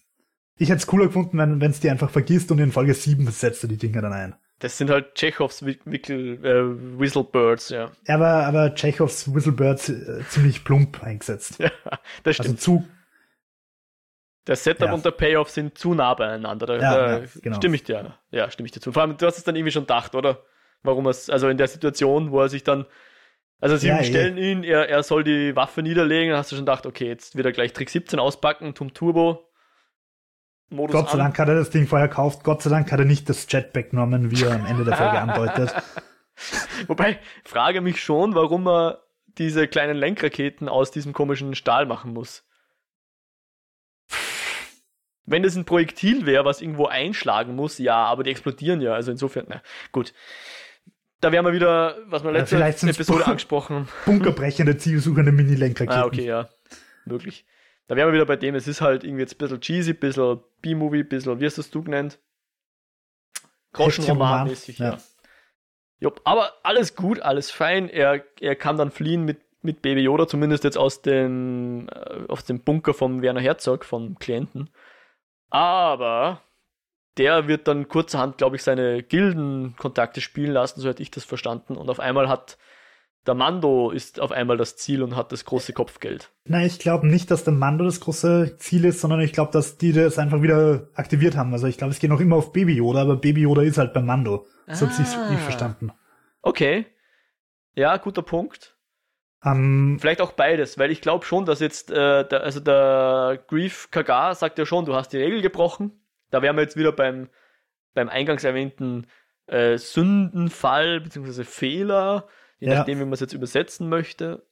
[0.56, 3.62] ich hätte es cooler gefunden, wenn es die einfach vergisst und in Folge 7 setzt
[3.62, 4.34] er die Dinge dann ein.
[4.60, 7.90] Das sind halt Tschechows Wickel, äh, Whistlebirds, ja.
[8.06, 11.58] Aber, aber Tschechows Whistlebirds äh, ziemlich plump eingesetzt.
[11.60, 11.70] Ja,
[12.22, 12.48] das also stimmt.
[12.48, 12.88] Also zu.
[14.46, 14.94] Der Setup ja.
[14.94, 16.66] und der Payoff sind zu nah beieinander.
[16.66, 17.56] Da, ja, da ja, genau.
[17.56, 18.18] stimme ich dir.
[18.30, 18.92] Ja, stimme ich dir zu.
[18.92, 20.44] Vor allem, du hast es dann irgendwie schon gedacht, oder?
[20.82, 22.86] Warum es, also in der Situation, wo er sich dann,
[23.60, 24.52] also sie ja, stellen eh.
[24.52, 27.46] ihn, er, er soll die Waffe niederlegen, dann hast du schon gedacht, okay, jetzt wird
[27.46, 29.49] er gleich Trick 17 auspacken, Tum Turbo,
[30.70, 32.44] Modus Gott sei Dank hat er das Ding vorher gekauft.
[32.44, 35.18] Gott sei Dank hat er nicht das Jetpack genommen, wie er am Ende der Folge
[35.20, 35.74] andeutet.
[36.86, 42.44] Wobei, frage mich schon, warum er diese kleinen Lenkraketen aus diesem komischen Stahl machen muss.
[45.24, 49.10] Wenn das ein Projektil wäre, was irgendwo einschlagen muss, ja, aber die explodieren ja, also
[49.10, 50.12] insofern, na, gut.
[51.20, 53.88] Da wären wir wieder, was wir letzte ja, Episode angesprochen haben.
[54.06, 56.02] Bunkerbrechende, zielsuchende Mini-Lenkraketen.
[56.02, 56.48] Ah, okay, ja.
[57.04, 57.44] Möglich.
[57.90, 59.96] Da wären wir wieder bei dem, es ist halt irgendwie jetzt ein bisschen cheesy, ein
[59.96, 62.20] bisschen B-Movie, ein bisschen, wie hast du es du genannt?
[63.74, 64.90] Groschenroman-mäßig, ja.
[64.90, 64.98] ja.
[65.98, 67.88] Jupp, aber alles gut, alles fein.
[67.88, 72.44] Er, er kann dann fliehen mit, mit Baby Yoda, zumindest jetzt aus, den, äh, aus
[72.44, 74.70] dem Bunker vom Werner Herzog, vom Klienten.
[75.48, 76.42] Aber
[77.16, 81.76] der wird dann kurzerhand, glaube ich, seine Gildenkontakte spielen lassen, so hätte ich das verstanden.
[81.76, 82.56] Und auf einmal hat
[83.26, 86.30] der Mando ist auf einmal das Ziel und hat das große Kopfgeld.
[86.44, 89.76] Nein, ich glaube nicht, dass der Mando das große Ziel ist, sondern ich glaube, dass
[89.76, 91.52] die das einfach wieder aktiviert haben.
[91.52, 93.92] Also ich glaube, es geht noch immer auf Baby Yoda, aber Baby Yoda ist halt
[93.92, 94.46] beim Mando.
[94.68, 94.90] So ah.
[94.90, 95.92] habe ich nicht verstanden.
[96.42, 96.86] Okay.
[97.74, 98.76] Ja, guter Punkt.
[99.42, 103.42] Um, ähm, Vielleicht auch beides, weil ich glaube schon, dass jetzt, äh, der, also der
[103.46, 105.92] Grief Kagar sagt ja schon, du hast die Regel gebrochen.
[106.30, 107.28] Da wären wir jetzt wieder beim,
[107.94, 109.06] beim eingangs erwähnten
[109.46, 111.44] äh, Sündenfall bzw.
[111.44, 112.28] Fehler
[112.60, 112.76] je ja.
[112.76, 114.46] nachdem, wie man es jetzt übersetzen möchte.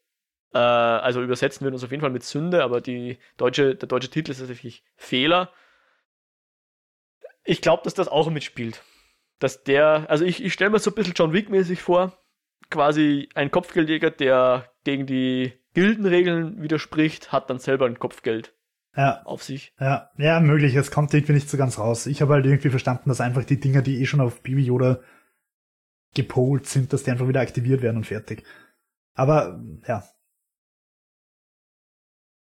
[0.52, 4.10] Äh, also übersetzen wir uns auf jeden Fall mit Sünde, aber die deutsche, der deutsche
[4.10, 5.52] Titel ist tatsächlich Fehler.
[7.44, 8.82] Ich glaube, dass das auch mitspielt.
[9.38, 12.18] Dass der, also ich, ich stelle mir so ein bisschen John Wick-mäßig vor,
[12.70, 18.54] quasi ein Kopfgeldjäger, der gegen die Gildenregeln widerspricht, hat dann selber ein Kopfgeld.
[18.96, 19.22] ja.
[19.24, 19.74] auf sich.
[19.78, 20.74] Ja, ja, möglich.
[20.74, 22.06] Es kommt irgendwie nicht so ganz raus.
[22.06, 25.00] Ich habe halt irgendwie verstanden, dass einfach die Dinger, die eh schon auf Baby Yoda
[26.14, 28.44] gepolt sind, dass die einfach wieder aktiviert werden und fertig.
[29.14, 30.04] Aber ja.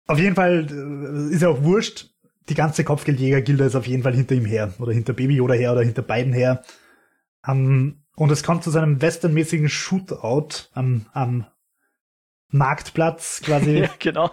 [0.07, 2.11] Auf jeden Fall äh, ist ja auch wurscht.
[2.49, 4.75] Die ganze Kopfgeldjäger-Gilde ist auf jeden Fall hinter ihm her.
[4.79, 6.63] Oder hinter Baby Yoda her oder hinter beiden her.
[7.47, 11.47] Um, und es kommt zu seinem westernmäßigen Shootout am, am
[12.49, 13.79] Marktplatz quasi.
[13.81, 14.31] ja, genau.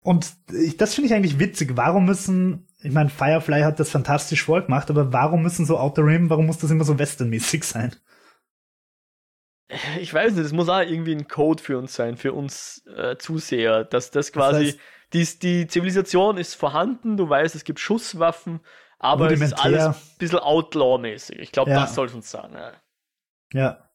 [0.00, 1.76] Und ich, das finde ich eigentlich witzig.
[1.76, 6.30] Warum müssen, ich meine, Firefly hat das fantastisch vorgemacht, aber warum müssen so Outer Rim,
[6.30, 7.94] warum muss das immer so westernmäßig sein?
[10.00, 13.16] Ich weiß nicht, das muss auch irgendwie ein Code für uns sein, für uns äh,
[13.16, 17.80] Zuseher, dass das quasi, das heißt, die, die Zivilisation ist vorhanden, du weißt, es gibt
[17.80, 18.60] Schusswaffen,
[18.98, 21.38] aber es ist alles ein bisschen Outlaw-mäßig.
[21.38, 21.82] Ich glaube, ja.
[21.82, 22.54] das soll es uns sagen.
[22.54, 22.72] Ja.
[23.52, 23.90] ja.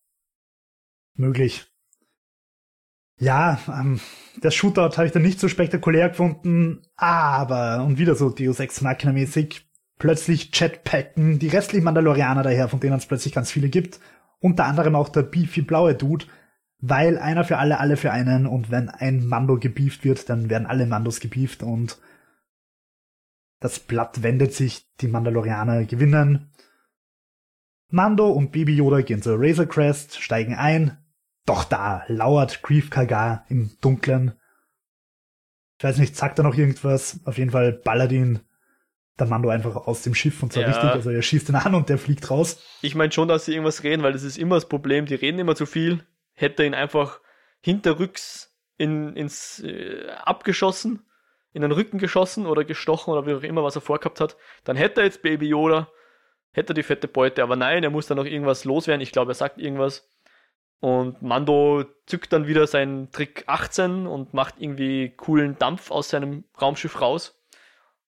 [1.16, 1.66] Möglich.
[3.20, 4.00] Ja, ähm,
[4.42, 8.82] das Shootout habe ich dann nicht so spektakulär gefunden, aber, und wieder so Deus Ex
[8.82, 9.68] Machina mäßig,
[10.00, 14.00] plötzlich Jetpacken die restlichen Mandalorianer daher, von denen es plötzlich ganz viele gibt.
[14.44, 16.26] Unter anderem auch der beefy blaue Dude,
[16.80, 20.68] weil einer für alle, alle für einen und wenn ein Mando gebieft wird, dann werden
[20.68, 21.98] alle Mandos gebieft und
[23.62, 26.52] das Blatt wendet sich, die Mandalorianer gewinnen.
[27.88, 30.98] Mando und Baby Yoda gehen zur Razor Crest, steigen ein,
[31.46, 34.34] doch da lauert Grief Kagar im Dunklen.
[35.78, 37.22] Ich weiß nicht, sagt er noch irgendwas?
[37.24, 38.42] Auf jeden Fall ballert ihn
[39.20, 40.70] der Mando einfach aus dem Schiff und zwar ja.
[40.70, 40.90] richtig.
[40.90, 42.62] Also er schießt ihn an und der fliegt raus.
[42.82, 45.06] Ich meine schon, dass sie irgendwas reden, weil das ist immer das Problem.
[45.06, 46.04] Die reden immer zu viel.
[46.34, 47.20] Hätte er ihn einfach
[47.62, 51.06] hinterrücks in, ins äh, abgeschossen,
[51.54, 54.76] in den Rücken geschossen oder gestochen oder wie auch immer, was er vorgehabt hat, dann
[54.76, 55.90] hätte er jetzt Baby Yoda,
[56.52, 57.44] hätte er die fette Beute.
[57.44, 59.02] Aber nein, er muss dann noch irgendwas loswerden.
[59.02, 60.10] Ich glaube, er sagt irgendwas.
[60.80, 66.44] Und Mando zückt dann wieder seinen Trick 18 und macht irgendwie coolen Dampf aus seinem
[66.60, 67.42] Raumschiff raus.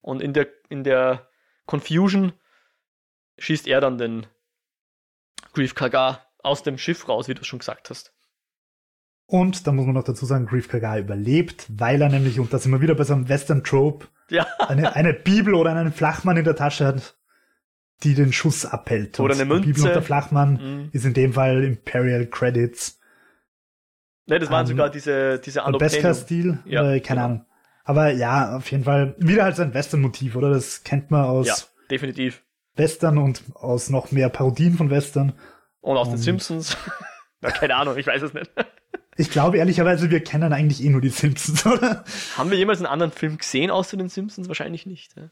[0.06, 1.28] Und in der, in der
[1.65, 2.34] Confusion
[3.39, 4.28] schießt er dann den
[5.54, 8.13] Grief Kagar aus dem Schiff raus, wie du schon gesagt hast.
[9.26, 12.60] Und da muss man noch dazu sagen, Grief Kagar überlebt, weil er nämlich, und da
[12.60, 14.46] sind wir wieder bei so einem Western Trope, ja.
[14.60, 17.18] eine, eine Bibel oder einen Flachmann in der Tasche hat,
[18.04, 19.20] die den Schuss abhält.
[19.20, 19.70] Oder und eine Münze.
[19.70, 20.89] Bibel und der Flachmann mhm.
[20.91, 23.00] ist in dem Fall Imperial Credits.
[24.28, 27.26] Ne, das waren um, sogar diese, diese Beskar-Stil, ja, keine genau.
[27.26, 27.46] Ahnung.
[27.86, 30.50] Aber ja, auf jeden Fall wieder halt so ein Western-Motiv, oder?
[30.50, 31.56] Das kennt man aus ja,
[31.89, 32.43] definitiv.
[32.76, 35.34] Western und aus noch mehr Parodien von Western.
[35.82, 36.76] Und aus um, den Simpsons.
[37.41, 38.52] Na, keine Ahnung, ich weiß es nicht.
[39.17, 42.04] ich glaube ehrlicherweise, wir kennen eigentlich eh nur die Simpsons, oder?
[42.36, 44.48] Haben wir jemals einen anderen Film gesehen außer den Simpsons?
[44.48, 45.15] Wahrscheinlich nicht.
[45.15, 45.30] Ja.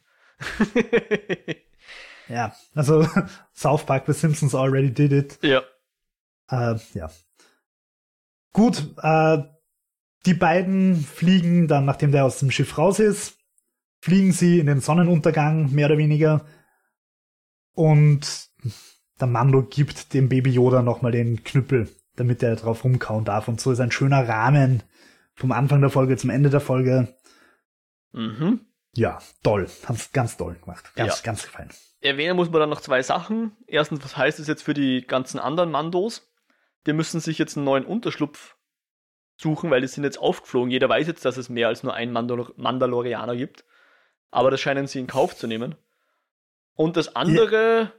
[2.30, 3.08] Ja, also
[3.54, 5.40] South Park The Simpsons already did it.
[5.42, 5.62] Ja.
[6.50, 7.10] Äh, ja.
[8.54, 9.40] Gut, äh,
[10.26, 13.38] die beiden fliegen dann, nachdem der aus dem Schiff raus ist,
[14.02, 16.46] fliegen sie in den Sonnenuntergang, mehr oder weniger.
[17.74, 18.50] Und
[19.20, 23.48] der Mando gibt dem Baby Yoda nochmal den Knüppel, damit er drauf rumkauen darf.
[23.48, 24.84] Und so ist ein schöner Rahmen
[25.36, 27.16] vom Anfang der Folge zum Ende der Folge.
[28.12, 28.62] Mhm.
[28.94, 29.68] Ja, toll.
[29.86, 30.92] Haben's ganz toll gemacht.
[30.96, 31.24] Ganz, ja.
[31.24, 31.70] ganz gefallen
[32.04, 33.56] erwähnen muss man dann noch zwei Sachen.
[33.68, 36.30] Erstens, was heißt es jetzt für die ganzen anderen Mandos?
[36.86, 38.53] Die müssen sich jetzt einen neuen Unterschlupf
[39.44, 40.72] suchen, weil die sind jetzt aufgeflogen.
[40.72, 43.64] Jeder weiß jetzt, dass es mehr als nur einen Mandalor Mandalorianer gibt.
[44.32, 45.76] Aber das scheinen sie in Kauf zu nehmen.
[46.76, 47.92] Und das andere,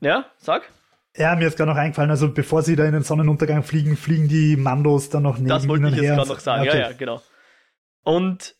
[0.00, 0.70] ja, ja sag.
[1.14, 4.28] Ja, mir ist gerade noch eingefallen, also bevor sie da in den Sonnenuntergang fliegen, fliegen
[4.28, 6.78] die Mandos dann noch neben Das wollte ich jetzt gerade noch sagen, okay.
[6.78, 7.20] ja, ja, genau.
[8.02, 8.56] Und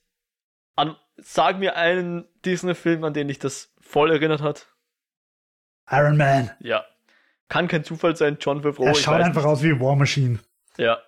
[0.77, 4.67] an, sag mir einen Disney-Film, an den ich das voll erinnert hat.
[5.91, 6.51] Iron Man.
[6.61, 6.85] Ja.
[7.49, 8.85] Kann kein Zufall sein, John Favreau.
[8.85, 9.51] Er schaut einfach nicht.
[9.51, 10.39] aus wie War Machine.
[10.77, 10.99] Ja.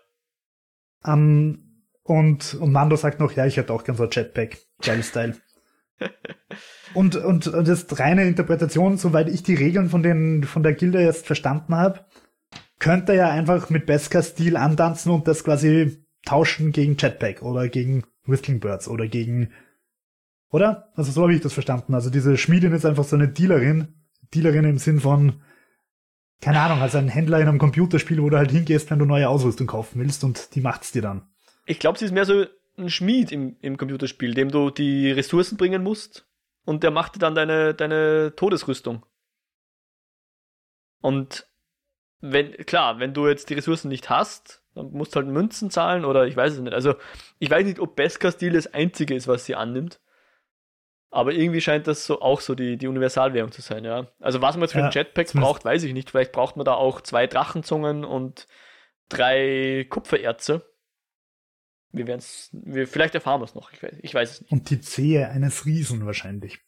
[1.07, 4.59] Um, und, und Mando sagt noch, ja, ich hätte auch gern so ein Jetpack.
[4.83, 5.37] Geiles Style.
[6.95, 10.75] und, und, und das ist reine Interpretation, soweit ich die Regeln von, den, von der
[10.75, 12.05] Gilde jetzt verstanden habe,
[12.79, 18.05] könnte er ja einfach mit Beskar-Stil antanzen und das quasi tauschen gegen Jetpack oder gegen
[18.27, 19.51] Whistling Birds oder gegen
[20.55, 20.93] oder?
[20.95, 21.95] Also so habe ich das verstanden.
[21.95, 23.89] Also diese Schmiedin ist einfach so eine Dealerin.
[24.33, 25.41] Dealerin im Sinn von,
[26.41, 29.29] keine Ahnung, also ein Händler in einem Computerspiel, wo du halt hingehst, wenn du neue
[29.29, 31.29] Ausrüstung kaufen willst und die macht's dir dann.
[31.67, 32.45] Ich glaube, sie ist mehr so
[32.77, 36.27] ein Schmied im, im Computerspiel, dem du die Ressourcen bringen musst
[36.65, 39.05] und der macht dir dann deine, deine Todesrüstung.
[41.01, 41.47] Und
[42.21, 46.05] wenn, klar, wenn du jetzt die Ressourcen nicht hast, dann musst du halt Münzen zahlen
[46.05, 46.73] oder ich weiß es nicht.
[46.73, 46.95] Also,
[47.39, 50.01] ich weiß nicht, ob Beskar-Stil das einzige ist, was sie annimmt.
[51.15, 54.09] Aber irgendwie scheint das so auch so die, die Universalwährung zu sein, ja.
[54.19, 56.11] Also was man jetzt für ja, einen Jetpack braucht, weiß ich nicht.
[56.11, 58.49] Vielleicht braucht man da auch zwei Drachenzungen und
[59.09, 60.69] drei Kupfererze.
[61.93, 64.51] Wir werden es, wir, vielleicht erfahren wir es noch, ich weiß, ich weiß es nicht.
[64.51, 66.59] Und die Zehe eines Riesen wahrscheinlich.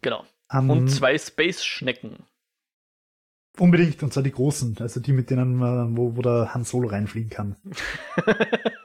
[0.00, 0.24] Genau.
[0.50, 2.24] Um, Und zwei Space-Schnecken.
[3.58, 6.88] Unbedingt, und zwar die großen, also die, mit denen, äh, wo, wo der Han Solo
[6.88, 7.56] reinfliegen kann.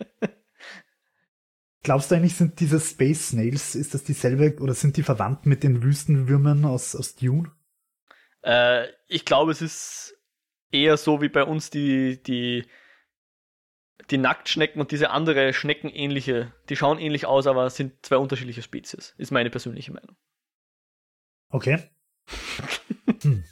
[1.82, 5.64] Glaubst du eigentlich, sind diese Space Snails, ist das dieselbe oder sind die verwandt mit
[5.64, 7.52] den Wüstenwürmern aus, aus Dune?
[8.44, 10.18] Äh, ich glaube, es ist
[10.72, 12.66] eher so wie bei uns die, die,
[14.10, 16.54] die Nacktschnecken und diese andere Schneckenähnliche.
[16.68, 19.16] Die schauen ähnlich aus, aber sind zwei unterschiedliche Spezies.
[19.18, 20.18] Ist meine persönliche Meinung.
[21.50, 21.90] Okay.
[23.22, 23.44] hm.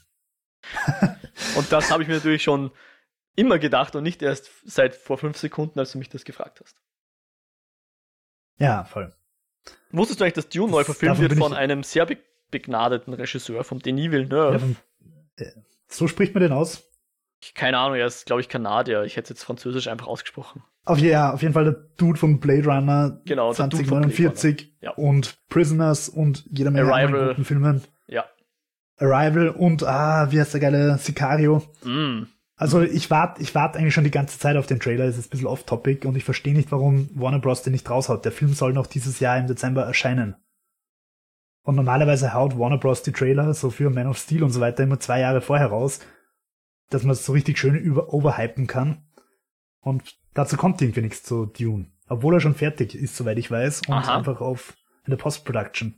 [1.55, 2.71] und das habe ich mir natürlich schon
[3.35, 6.77] immer gedacht und nicht erst seit vor fünf Sekunden, als du mich das gefragt hast.
[8.59, 9.13] Ja, voll.
[9.91, 12.17] Wusstest du eigentlich, dass Dune das, neu verfilmt wird von einem sehr be
[12.49, 14.53] begnadeten Regisseur, vom Denis Villeneuve?
[14.53, 14.75] Ja, von,
[15.35, 15.51] äh,
[15.87, 16.83] so spricht man den aus?
[17.53, 19.03] Keine Ahnung, er ist, glaube ich, Kanadier.
[19.03, 20.63] Ich hätte es jetzt französisch einfach ausgesprochen.
[20.85, 24.91] Auf, ja, auf jeden Fall der Dude von Blade Runner genau, 2049 ja.
[24.91, 27.29] und Prisoners und jeder Menge Arrival.
[27.29, 27.83] guten Filmen.
[28.07, 28.25] Ja.
[28.97, 31.61] Arrival und, ah, wie heißt der geile Sicario?
[31.83, 32.23] Mm.
[32.59, 35.27] Also ich warte ich wart eigentlich schon die ganze Zeit auf den Trailer, es ist
[35.27, 37.61] ein bisschen off-topic und ich verstehe nicht, warum Warner Bros.
[37.61, 38.25] den nicht raushaut.
[38.25, 40.35] Der Film soll noch dieses Jahr im Dezember erscheinen.
[41.61, 43.03] Und normalerweise haut Warner Bros.
[43.03, 45.99] die Trailer, so für Man of Steel und so weiter, immer zwei Jahre vorher raus,
[46.89, 49.05] dass man es so richtig schön über overhypen kann.
[49.81, 51.91] Und dazu kommt irgendwie nichts zu Dune.
[52.09, 54.17] Obwohl er schon fertig ist, soweit ich weiß, und Aha.
[54.17, 55.95] einfach auf in der Post-Production.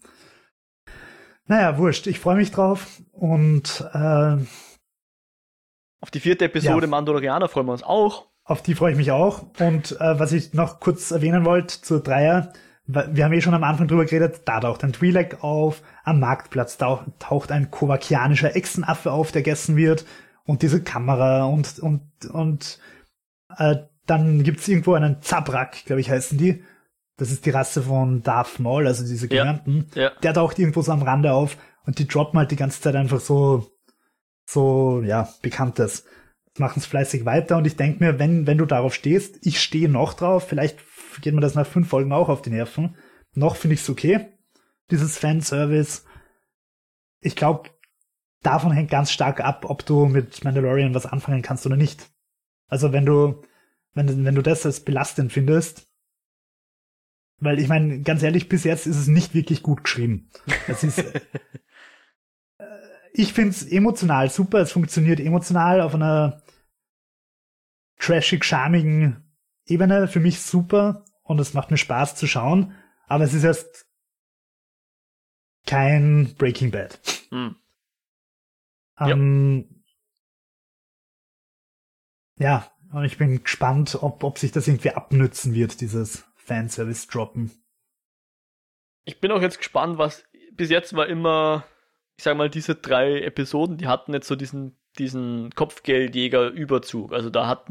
[1.45, 4.37] Naja, wurscht, ich freue mich drauf und äh,
[6.01, 6.89] auf die vierte Episode Ja.
[6.89, 8.27] Mandalorianer freuen wir uns auch.
[8.43, 9.43] Auf die freue ich mich auch.
[9.59, 12.51] Und äh, was ich noch kurz erwähnen wollte zur Dreier,
[12.88, 16.77] wir haben eh schon am Anfang drüber geredet, da taucht ein Twi'lek auf, am Marktplatz
[16.77, 20.05] taucht, taucht ein kovakianischer Echsenaffe auf, der gegessen wird,
[20.45, 22.01] und diese Kamera und und
[22.33, 22.79] und
[23.55, 23.75] äh,
[24.07, 26.63] dann gibt's irgendwo einen Zabrak, glaube ich, heißen die.
[27.17, 29.43] Das ist die Rasse von Darth Maul, also diese Ja.
[29.43, 29.85] Giganten.
[29.93, 30.09] Ja.
[30.23, 33.19] Der taucht irgendwo so am Rande auf und die droppen halt die ganze Zeit einfach
[33.19, 33.67] so,
[34.49, 36.05] so, ja, Bekanntes.
[36.57, 39.88] Machen es fleißig weiter und ich denke mir, wenn, wenn du darauf stehst, ich stehe
[39.88, 40.79] noch drauf, vielleicht
[41.21, 42.97] geht mir das nach fünf Folgen auch auf die Nerven.
[43.33, 44.27] Noch finde ich es okay,
[44.89, 46.03] dieses Fanservice.
[47.21, 47.69] Ich glaube,
[48.41, 52.09] davon hängt ganz stark ab, ob du mit Mandalorian was anfangen kannst oder nicht.
[52.67, 53.43] Also wenn du,
[53.93, 55.88] wenn, wenn du das als belastend findest,
[57.38, 60.29] weil ich meine, ganz ehrlich, bis jetzt ist es nicht wirklich gut geschrieben.
[60.67, 61.03] Es ist,
[63.13, 66.41] ich finde es emotional super, es funktioniert emotional auf einer
[67.97, 69.23] trashig charmigen
[69.65, 72.73] Ebene für mich super und es macht mir Spaß zu schauen,
[73.07, 73.87] aber es ist erst
[75.65, 76.99] kein Breaking Bad.
[77.29, 77.55] Hm.
[78.99, 79.09] Ja.
[79.09, 79.83] Ähm,
[82.37, 87.51] ja, und ich bin gespannt, ob, ob sich das irgendwie abnützen wird, dieses Fanservice-Droppen.
[89.05, 91.65] Ich bin auch jetzt gespannt, was bis jetzt war immer,
[92.19, 97.13] ich sag mal, diese drei Episoden, die hatten jetzt so diesen, diesen Kopfgeldjäger-Überzug.
[97.13, 97.63] Also da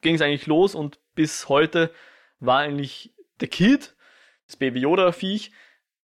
[0.00, 1.90] ging es eigentlich los und bis heute
[2.38, 3.96] war eigentlich der Kid,
[4.46, 5.50] das Baby Yoda-Viech,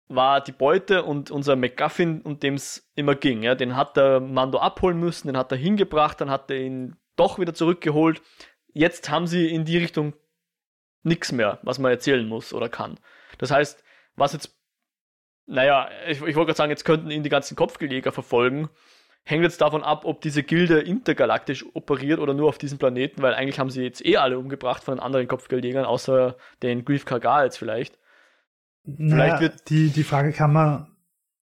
[0.07, 3.43] war die Beute und unser MacGuffin, um dem es immer ging.
[3.43, 6.95] Ja, den hat der Mando abholen müssen, den hat er hingebracht, dann hat er ihn
[7.15, 8.23] doch wieder zurückgeholt.
[8.73, 10.15] Jetzt haben sie in die Richtung
[11.03, 12.99] nichts mehr, was man erzählen muss oder kann.
[13.37, 13.83] Das heißt,
[14.15, 14.59] was jetzt,
[15.47, 18.69] naja, ich, ich wollte gerade sagen, jetzt könnten ihn die ganzen Kopfgeldjäger verfolgen.
[19.23, 23.35] Hängt jetzt davon ab, ob diese Gilde intergalaktisch operiert oder nur auf diesem Planeten, weil
[23.35, 27.45] eigentlich haben sie jetzt eh alle umgebracht von den anderen Kopfgeldjägern, außer den Grief Kargal
[27.45, 27.99] jetzt vielleicht.
[28.83, 30.87] Naja, wird- die, die Frage kann man,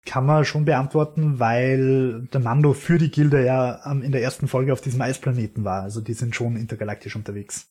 [0.04, 4.72] kann man schon beantworten, weil der Mando für die Gilde ja in der ersten Folge
[4.72, 5.82] auf diesem Eisplaneten war.
[5.82, 7.70] Also die sind schon intergalaktisch unterwegs.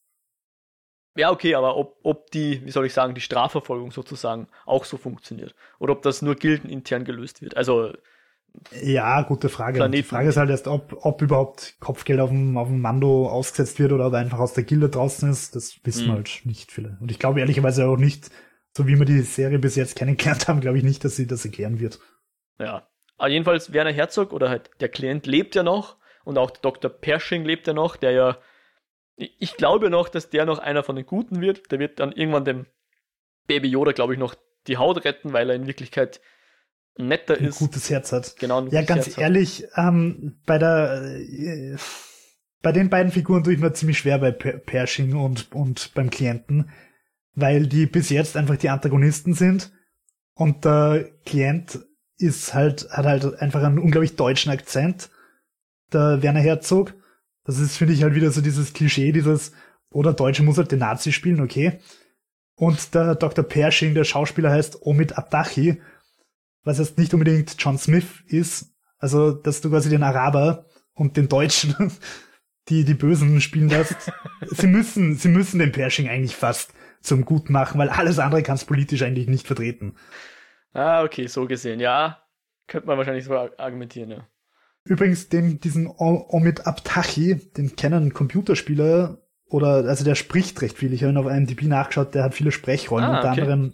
[1.19, 4.97] Ja, okay, aber ob, ob die, wie soll ich sagen, die Strafverfolgung sozusagen auch so
[4.97, 5.53] funktioniert.
[5.79, 7.57] Oder ob das nur gildenintern gelöst wird.
[7.57, 7.93] Also,
[8.81, 9.87] Ja, gute Frage.
[9.89, 10.03] Die.
[10.03, 13.91] Frage ist halt erst, ob, ob überhaupt Kopfgeld auf dem, auf dem Mando ausgesetzt wird
[13.91, 15.55] oder ob er einfach aus der Gilde draußen ist.
[15.55, 16.15] Das wissen wir Mhm.
[16.17, 16.97] halt nicht viele.
[16.99, 18.31] Und ich glaube ehrlicherweise auch nicht,
[18.75, 21.45] so wie wir die Serie bis jetzt kennengelernt haben, glaube ich nicht, dass sie das
[21.45, 21.99] erklären wird.
[22.59, 22.87] ja.
[23.17, 26.89] Aber jedenfalls Werner Herzog oder halt der Klient lebt ja noch und auch der Dr.
[26.89, 28.37] Pershing lebt ja noch, der ja,
[29.39, 31.71] ich glaube noch, dass der noch einer von den Guten wird.
[31.71, 32.65] Der wird dann irgendwann dem
[33.47, 34.35] Baby Yoda, glaube ich, noch
[34.67, 36.21] die Haut retten, weil er in Wirklichkeit
[36.97, 37.59] netter Ein ist.
[37.59, 38.35] gutes Herz hat.
[38.37, 41.77] Genau, Ja, ganz Herz ehrlich, ähm, bei der äh,
[42.61, 46.09] bei den beiden Figuren tue ich mir ziemlich schwer bei Per- Pershing und, und beim
[46.09, 46.69] Klienten,
[47.33, 49.71] weil die bis jetzt einfach die Antagonisten sind
[50.33, 51.79] und der Klient
[52.17, 55.09] ist halt, hat halt einfach einen unglaublich deutschen Akzent,
[55.93, 56.93] der Werner Herzog.
[57.49, 59.53] Das ist, finde ich, halt wieder so dieses Klischee, dieses
[59.89, 61.79] oder Deutsche muss halt den Nazi spielen, okay.
[62.53, 63.43] Und der Dr.
[63.43, 65.81] Pershing, der Schauspieler heißt Omid Abdachi,
[66.63, 68.71] was jetzt nicht unbedingt John Smith ist.
[68.99, 71.91] Also, dass du quasi den Araber und den Deutschen,
[72.69, 73.95] die die Bösen spielen lässt.
[74.45, 76.71] sie müssen, sie müssen den Pershing eigentlich fast
[77.01, 79.95] zum Guten machen, weil alles andere kannst politisch eigentlich nicht vertreten.
[80.73, 82.21] Ah, okay, so gesehen, ja.
[82.67, 84.27] Könnte man wahrscheinlich so argumentieren, ja.
[84.85, 90.93] Übrigens, den, diesen Omid Abtachi, den kennen Computerspieler oder, also der spricht recht viel.
[90.93, 93.41] Ich habe ihn auf IMDb nachgeschaut, der hat viele Sprechrollen, ah, unter okay.
[93.41, 93.73] anderem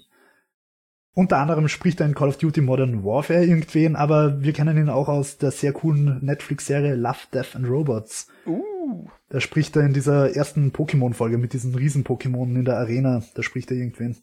[1.15, 4.89] unter anderem spricht er in Call of Duty Modern Warfare irgendwen, aber wir kennen ihn
[4.89, 8.27] auch aus der sehr coolen Netflix-Serie Love, Death and Robots.
[8.45, 9.07] Uh.
[9.29, 13.23] Da spricht er in dieser ersten Pokémon-Folge mit diesen Riesen-Pokémon in der Arena.
[13.33, 14.17] Da spricht er irgendwen.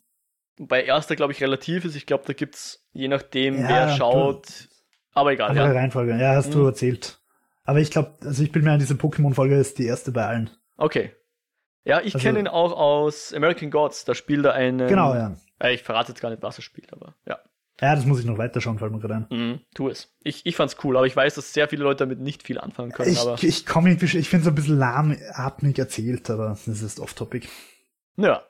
[0.58, 1.96] Wobei erster, glaube ich, relativ ist.
[1.96, 4.68] Ich glaube, da gibt's, je nachdem, ja, wer schaut.
[5.14, 5.50] Aber egal.
[5.50, 5.72] Andere ja.
[5.72, 6.16] Reihenfolge.
[6.18, 6.52] Ja, hast hm.
[6.52, 7.18] du erzählt.
[7.64, 10.50] Aber ich glaube, also ich bin mir an diese Pokémon-Folge ist die erste bei allen.
[10.76, 11.12] Okay.
[11.84, 14.04] Ja, ich also, kenne ihn auch aus American Gods.
[14.04, 14.88] Da spielt er einen.
[14.88, 15.36] Genau, ja.
[15.68, 17.38] Ich verrate jetzt gar nicht, was er spielt, aber ja.
[17.80, 19.26] Ja, das muss ich noch weiterschauen, fällt mir gerade ein.
[19.30, 20.14] Mhm, tu es.
[20.22, 22.92] Ich, ich fand's cool, aber ich weiß, dass sehr viele Leute damit nicht viel anfangen
[22.92, 23.10] können.
[23.10, 27.48] Ich, aber ich ich finde es ein bisschen lahmatmig erzählt, aber das ist off-topic.
[28.16, 28.42] Ja.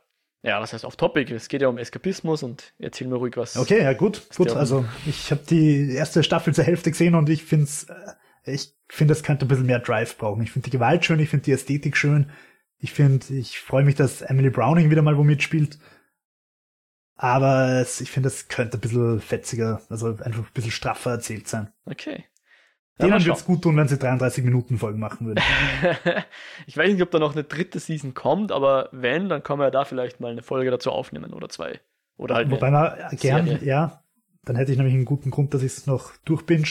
[0.42, 1.32] Ja, was heißt off-topic?
[1.32, 3.56] Es geht ja um Eskapismus und erzähl mir ruhig was.
[3.56, 4.50] Okay, ja gut, gut.
[4.50, 8.74] Also ich habe die erste Staffel zur Hälfte gesehen und ich finde es, äh, ich
[8.88, 10.42] finde, es könnte ein bisschen mehr Drive brauchen.
[10.42, 12.30] Ich finde die Gewalt schön, ich finde die Ästhetik schön.
[12.78, 15.78] Ich finde, ich freue mich, dass Emily Browning wieder mal wo mitspielt.
[17.14, 21.46] Aber es, ich finde, es könnte ein bisschen fetziger, also einfach ein bisschen straffer erzählt
[21.46, 21.72] sein.
[21.84, 22.24] Okay.
[23.00, 25.42] Denen wird es gut tun, wenn sie 33 Minuten Folgen machen würden.
[26.66, 29.66] ich weiß nicht, ob da noch eine dritte Season kommt, aber wenn, dann kann man
[29.66, 31.80] ja da vielleicht mal eine Folge dazu aufnehmen oder zwei.
[32.16, 33.66] Oder halt Wobei man gern, Serie.
[33.66, 34.02] ja,
[34.44, 36.66] dann hätte ich nämlich einen guten Grund, dass ich es noch durchbinge.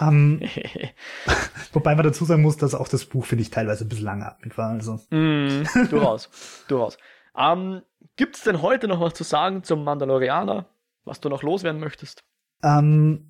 [0.00, 0.40] um, ähm,
[1.72, 4.58] wobei man dazu sagen muss, dass auch das Buch, finde ich, teilweise ein bisschen langatmig
[4.58, 4.70] war.
[4.70, 5.00] Also.
[5.10, 6.98] Mm, durchaus, durchaus.
[7.32, 7.82] Um,
[8.16, 10.66] Gibt es denn heute noch was zu sagen zum Mandalorianer,
[11.04, 12.24] was du noch loswerden möchtest?
[12.64, 13.27] Ähm,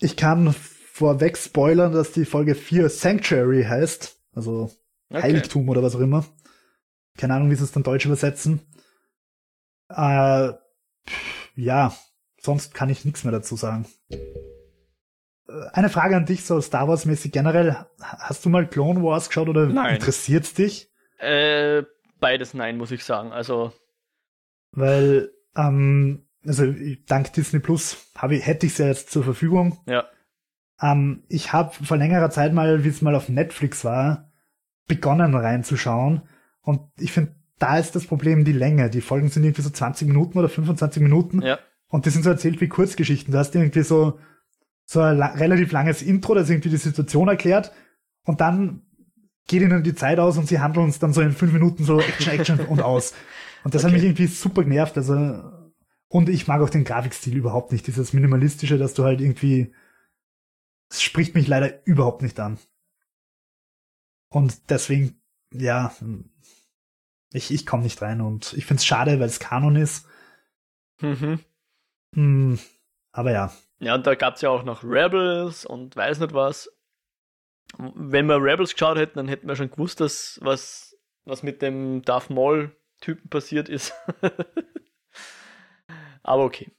[0.00, 4.18] ich kann vorweg spoilern, dass die Folge 4 Sanctuary heißt.
[4.34, 4.70] Also
[5.10, 5.22] okay.
[5.22, 6.24] Heiligtum oder was auch immer.
[7.16, 8.60] Keine Ahnung, wie sie es dann deutsch übersetzen.
[9.88, 10.52] Äh,
[11.54, 11.94] ja,
[12.40, 13.86] sonst kann ich nichts mehr dazu sagen.
[14.10, 17.76] Äh, eine Frage an dich, so Star Wars-mäßig generell.
[18.00, 20.90] Hast du mal Clone Wars geschaut oder interessiert es dich?
[21.18, 21.82] Äh,
[22.20, 23.32] beides nein, muss ich sagen.
[23.32, 23.72] Also.
[24.72, 26.74] Weil, ähm, also
[27.06, 29.78] dank Disney Plus habe ich, hätte ich es ja jetzt zur Verfügung.
[29.86, 30.04] Ja.
[30.80, 34.30] Ähm, ich habe vor längerer Zeit mal, wie es mal auf Netflix war,
[34.86, 36.22] begonnen reinzuschauen.
[36.62, 38.90] Und ich finde, da ist das Problem die Länge.
[38.90, 41.42] Die Folgen sind irgendwie so 20 Minuten oder 25 Minuten.
[41.42, 41.58] Ja.
[41.88, 43.32] Und die sind so erzählt wie Kurzgeschichten.
[43.32, 44.18] Du hast irgendwie so,
[44.86, 47.72] so ein la relativ langes Intro, das irgendwie die Situation erklärt.
[48.24, 48.82] Und dann
[49.46, 52.00] geht ihnen die Zeit aus und sie handeln uns dann so in fünf Minuten so
[52.00, 53.12] Action, Action und aus.
[53.64, 53.92] Und das okay.
[53.92, 54.96] hat mich irgendwie super genervt.
[54.96, 55.42] Also,
[56.10, 57.86] und ich mag auch den Grafikstil überhaupt nicht.
[57.86, 59.74] Dieses Minimalistische, dass du halt irgendwie,
[60.90, 62.58] es spricht mich leider überhaupt nicht an.
[64.28, 65.20] Und deswegen,
[65.52, 65.94] ja,
[67.32, 70.06] ich, ich komme nicht rein und ich find's schade, weil es Kanon ist.
[71.00, 71.40] Mhm.
[72.14, 72.58] Hm,
[73.12, 73.52] aber ja.
[73.78, 76.70] Ja, und da gab's ja auch noch Rebels und weiß nicht was
[77.78, 82.02] wenn wir Rebels geschaut hätten, dann hätten wir schon gewusst, dass was, was mit dem
[82.02, 83.92] Darth Maul-Typen passiert ist.
[86.30, 86.70] aber okay.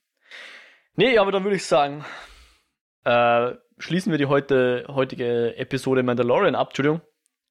[0.96, 2.06] Nee, aber dann würde ich sagen,
[3.04, 6.70] äh, schließen wir die heute, heutige Episode Mandalorian ab.
[6.70, 7.02] Entschuldigung.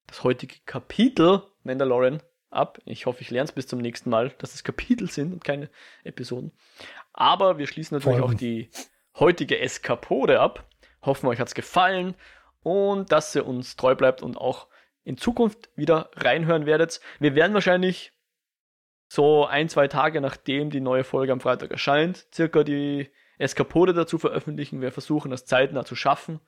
[0.07, 2.79] Das heutige Kapitel Mandalorian ab.
[2.87, 5.69] Ich hoffe, ich lerne es bis zum nächsten Mal, dass es Kapitel sind und keine
[6.03, 6.53] Episoden.
[7.13, 8.35] Aber wir schließen natürlich Folgen.
[8.35, 8.71] auch die
[9.19, 10.71] heutige Eskapode ab.
[11.03, 12.15] Hoffen, euch hat es gefallen
[12.63, 14.69] und dass ihr uns treu bleibt und auch
[15.05, 17.03] in Zukunft wieder reinhören werdet.
[17.19, 18.15] Wir werden wahrscheinlich
[19.13, 24.19] so ein, zwei Tage nachdem die neue Folge am Freitag erscheint, circa die Eskapode dazu
[24.19, 24.81] veröffentlichen.
[24.81, 26.41] Wir versuchen das zeitnah zu schaffen.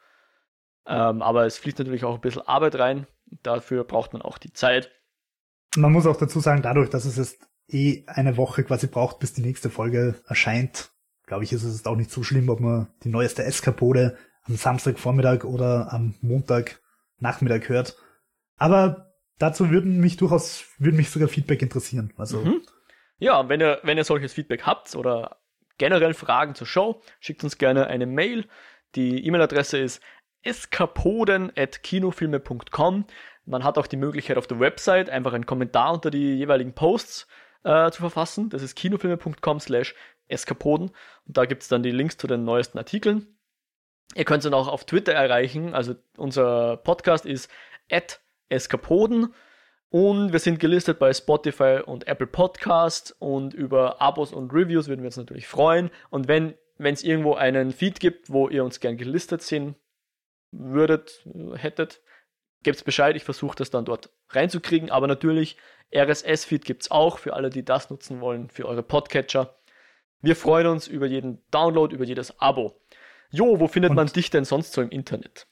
[0.86, 3.08] Ähm, aber es fließt natürlich auch ein bisschen Arbeit rein.
[3.42, 4.92] Dafür braucht man auch die Zeit.
[5.76, 9.32] Man muss auch dazu sagen, dadurch, dass es jetzt eh eine Woche quasi braucht, bis
[9.32, 10.92] die nächste Folge erscheint,
[11.26, 15.42] glaube ich, ist es auch nicht so schlimm, ob man die neueste Eskapode am Samstagvormittag
[15.44, 17.96] oder am Montagnachmittag hört.
[18.56, 22.12] Aber dazu würden mich durchaus, würden mich sogar Feedback interessieren.
[22.16, 22.40] Also.
[22.40, 22.62] Mhm.
[23.18, 25.36] Ja, wenn ihr, wenn ihr solches Feedback habt oder
[25.78, 28.46] generell Fragen zur Show, schickt uns gerne eine Mail.
[28.94, 30.02] Die E-Mail-Adresse ist
[30.42, 33.06] eskapoden.kinofilme.com.
[33.44, 37.26] Man hat auch die Möglichkeit auf der Website einfach einen Kommentar unter die jeweiligen Posts
[37.64, 38.50] äh, zu verfassen.
[38.50, 39.94] Das ist kinofilme.com slash
[40.28, 40.90] eskapoden.
[41.26, 43.38] Und da gibt es dann die Links zu den neuesten Artikeln.
[44.14, 45.74] Ihr könnt uns auch auf Twitter erreichen.
[45.74, 47.50] Also unser Podcast ist
[48.52, 49.34] eskapoden.
[49.88, 55.02] Und wir sind gelistet bei Spotify und Apple Podcast und über Abos und Reviews würden
[55.02, 55.90] wir uns natürlich freuen.
[56.08, 59.74] Und wenn es irgendwo einen Feed gibt, wo ihr uns gern gelistet sehen
[60.50, 61.26] würdet,
[61.56, 62.00] hättet,
[62.62, 63.16] gebt Bescheid.
[63.16, 64.90] Ich versuche das dann dort reinzukriegen.
[64.90, 65.58] Aber natürlich,
[65.94, 69.56] RSS-Feed gibt es auch für alle, die das nutzen wollen, für eure Podcatcher.
[70.22, 72.80] Wir freuen uns über jeden Download, über jedes Abo.
[73.30, 75.46] Jo, wo findet und man dich denn sonst so im Internet?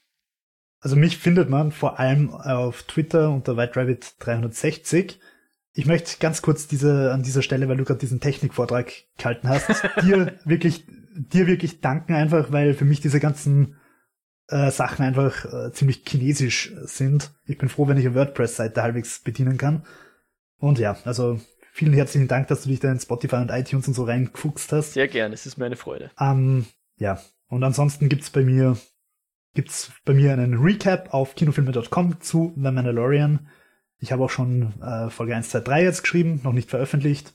[0.81, 5.15] Also mich findet man vor allem auf Twitter unter WhiteRabbit360.
[5.73, 9.69] Ich möchte ganz kurz diese, an dieser Stelle, weil du gerade diesen Technikvortrag gehalten hast,
[10.01, 13.77] dir wirklich, dir wirklich danken einfach, weil für mich diese ganzen
[14.47, 17.31] äh, Sachen einfach äh, ziemlich chinesisch sind.
[17.45, 19.85] Ich bin froh, wenn ich eine WordPress-Seite halbwegs bedienen kann.
[20.57, 21.39] Und ja, also
[21.71, 24.93] vielen herzlichen Dank, dass du dich da in Spotify und iTunes und so reingefuchst hast.
[24.93, 26.09] Sehr gerne, es ist mir eine Freude.
[26.19, 26.65] Ähm,
[26.97, 28.77] ja, und ansonsten gibt's bei mir
[29.53, 33.49] gibt's bei mir einen Recap auf kinofilme.com zu The Mandalorian.
[33.99, 37.33] Ich habe auch schon äh, Folge 1, 2, 3 jetzt geschrieben, noch nicht veröffentlicht.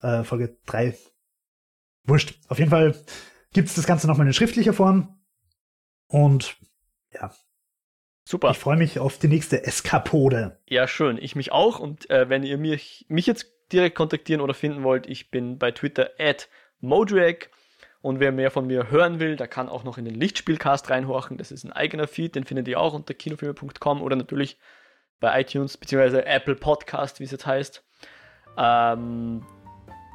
[0.00, 0.96] Äh, Folge 3.
[2.04, 2.38] Wurscht.
[2.48, 2.94] Auf jeden Fall
[3.52, 5.18] gibt's das Ganze nochmal in schriftlicher Form.
[6.06, 6.56] Und
[7.12, 7.32] ja.
[8.24, 8.50] Super.
[8.50, 10.58] Ich freue mich auf die nächste Eskapode.
[10.66, 11.18] Ja, schön.
[11.18, 11.78] Ich mich auch.
[11.78, 15.70] Und äh, wenn ihr mich, mich jetzt direkt kontaktieren oder finden wollt, ich bin bei
[15.70, 16.48] Twitter at
[16.80, 17.50] Modriac.
[18.00, 21.36] Und wer mehr von mir hören will, der kann auch noch in den Lichtspielcast reinhorchen.
[21.36, 24.58] Das ist ein eigener Feed, den findet ihr auch unter kinofilme.com oder natürlich
[25.20, 26.20] bei iTunes bzw.
[26.20, 27.84] Apple Podcast, wie es jetzt heißt.
[28.56, 29.44] Ähm,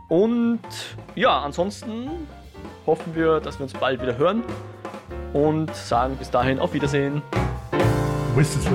[0.10, 0.62] und
[1.16, 2.10] ja, ansonsten
[2.86, 4.44] hoffen wir, dass wir uns bald wieder hören
[5.34, 7.22] und sagen bis dahin auf Wiedersehen.
[8.36, 8.68] Whistles.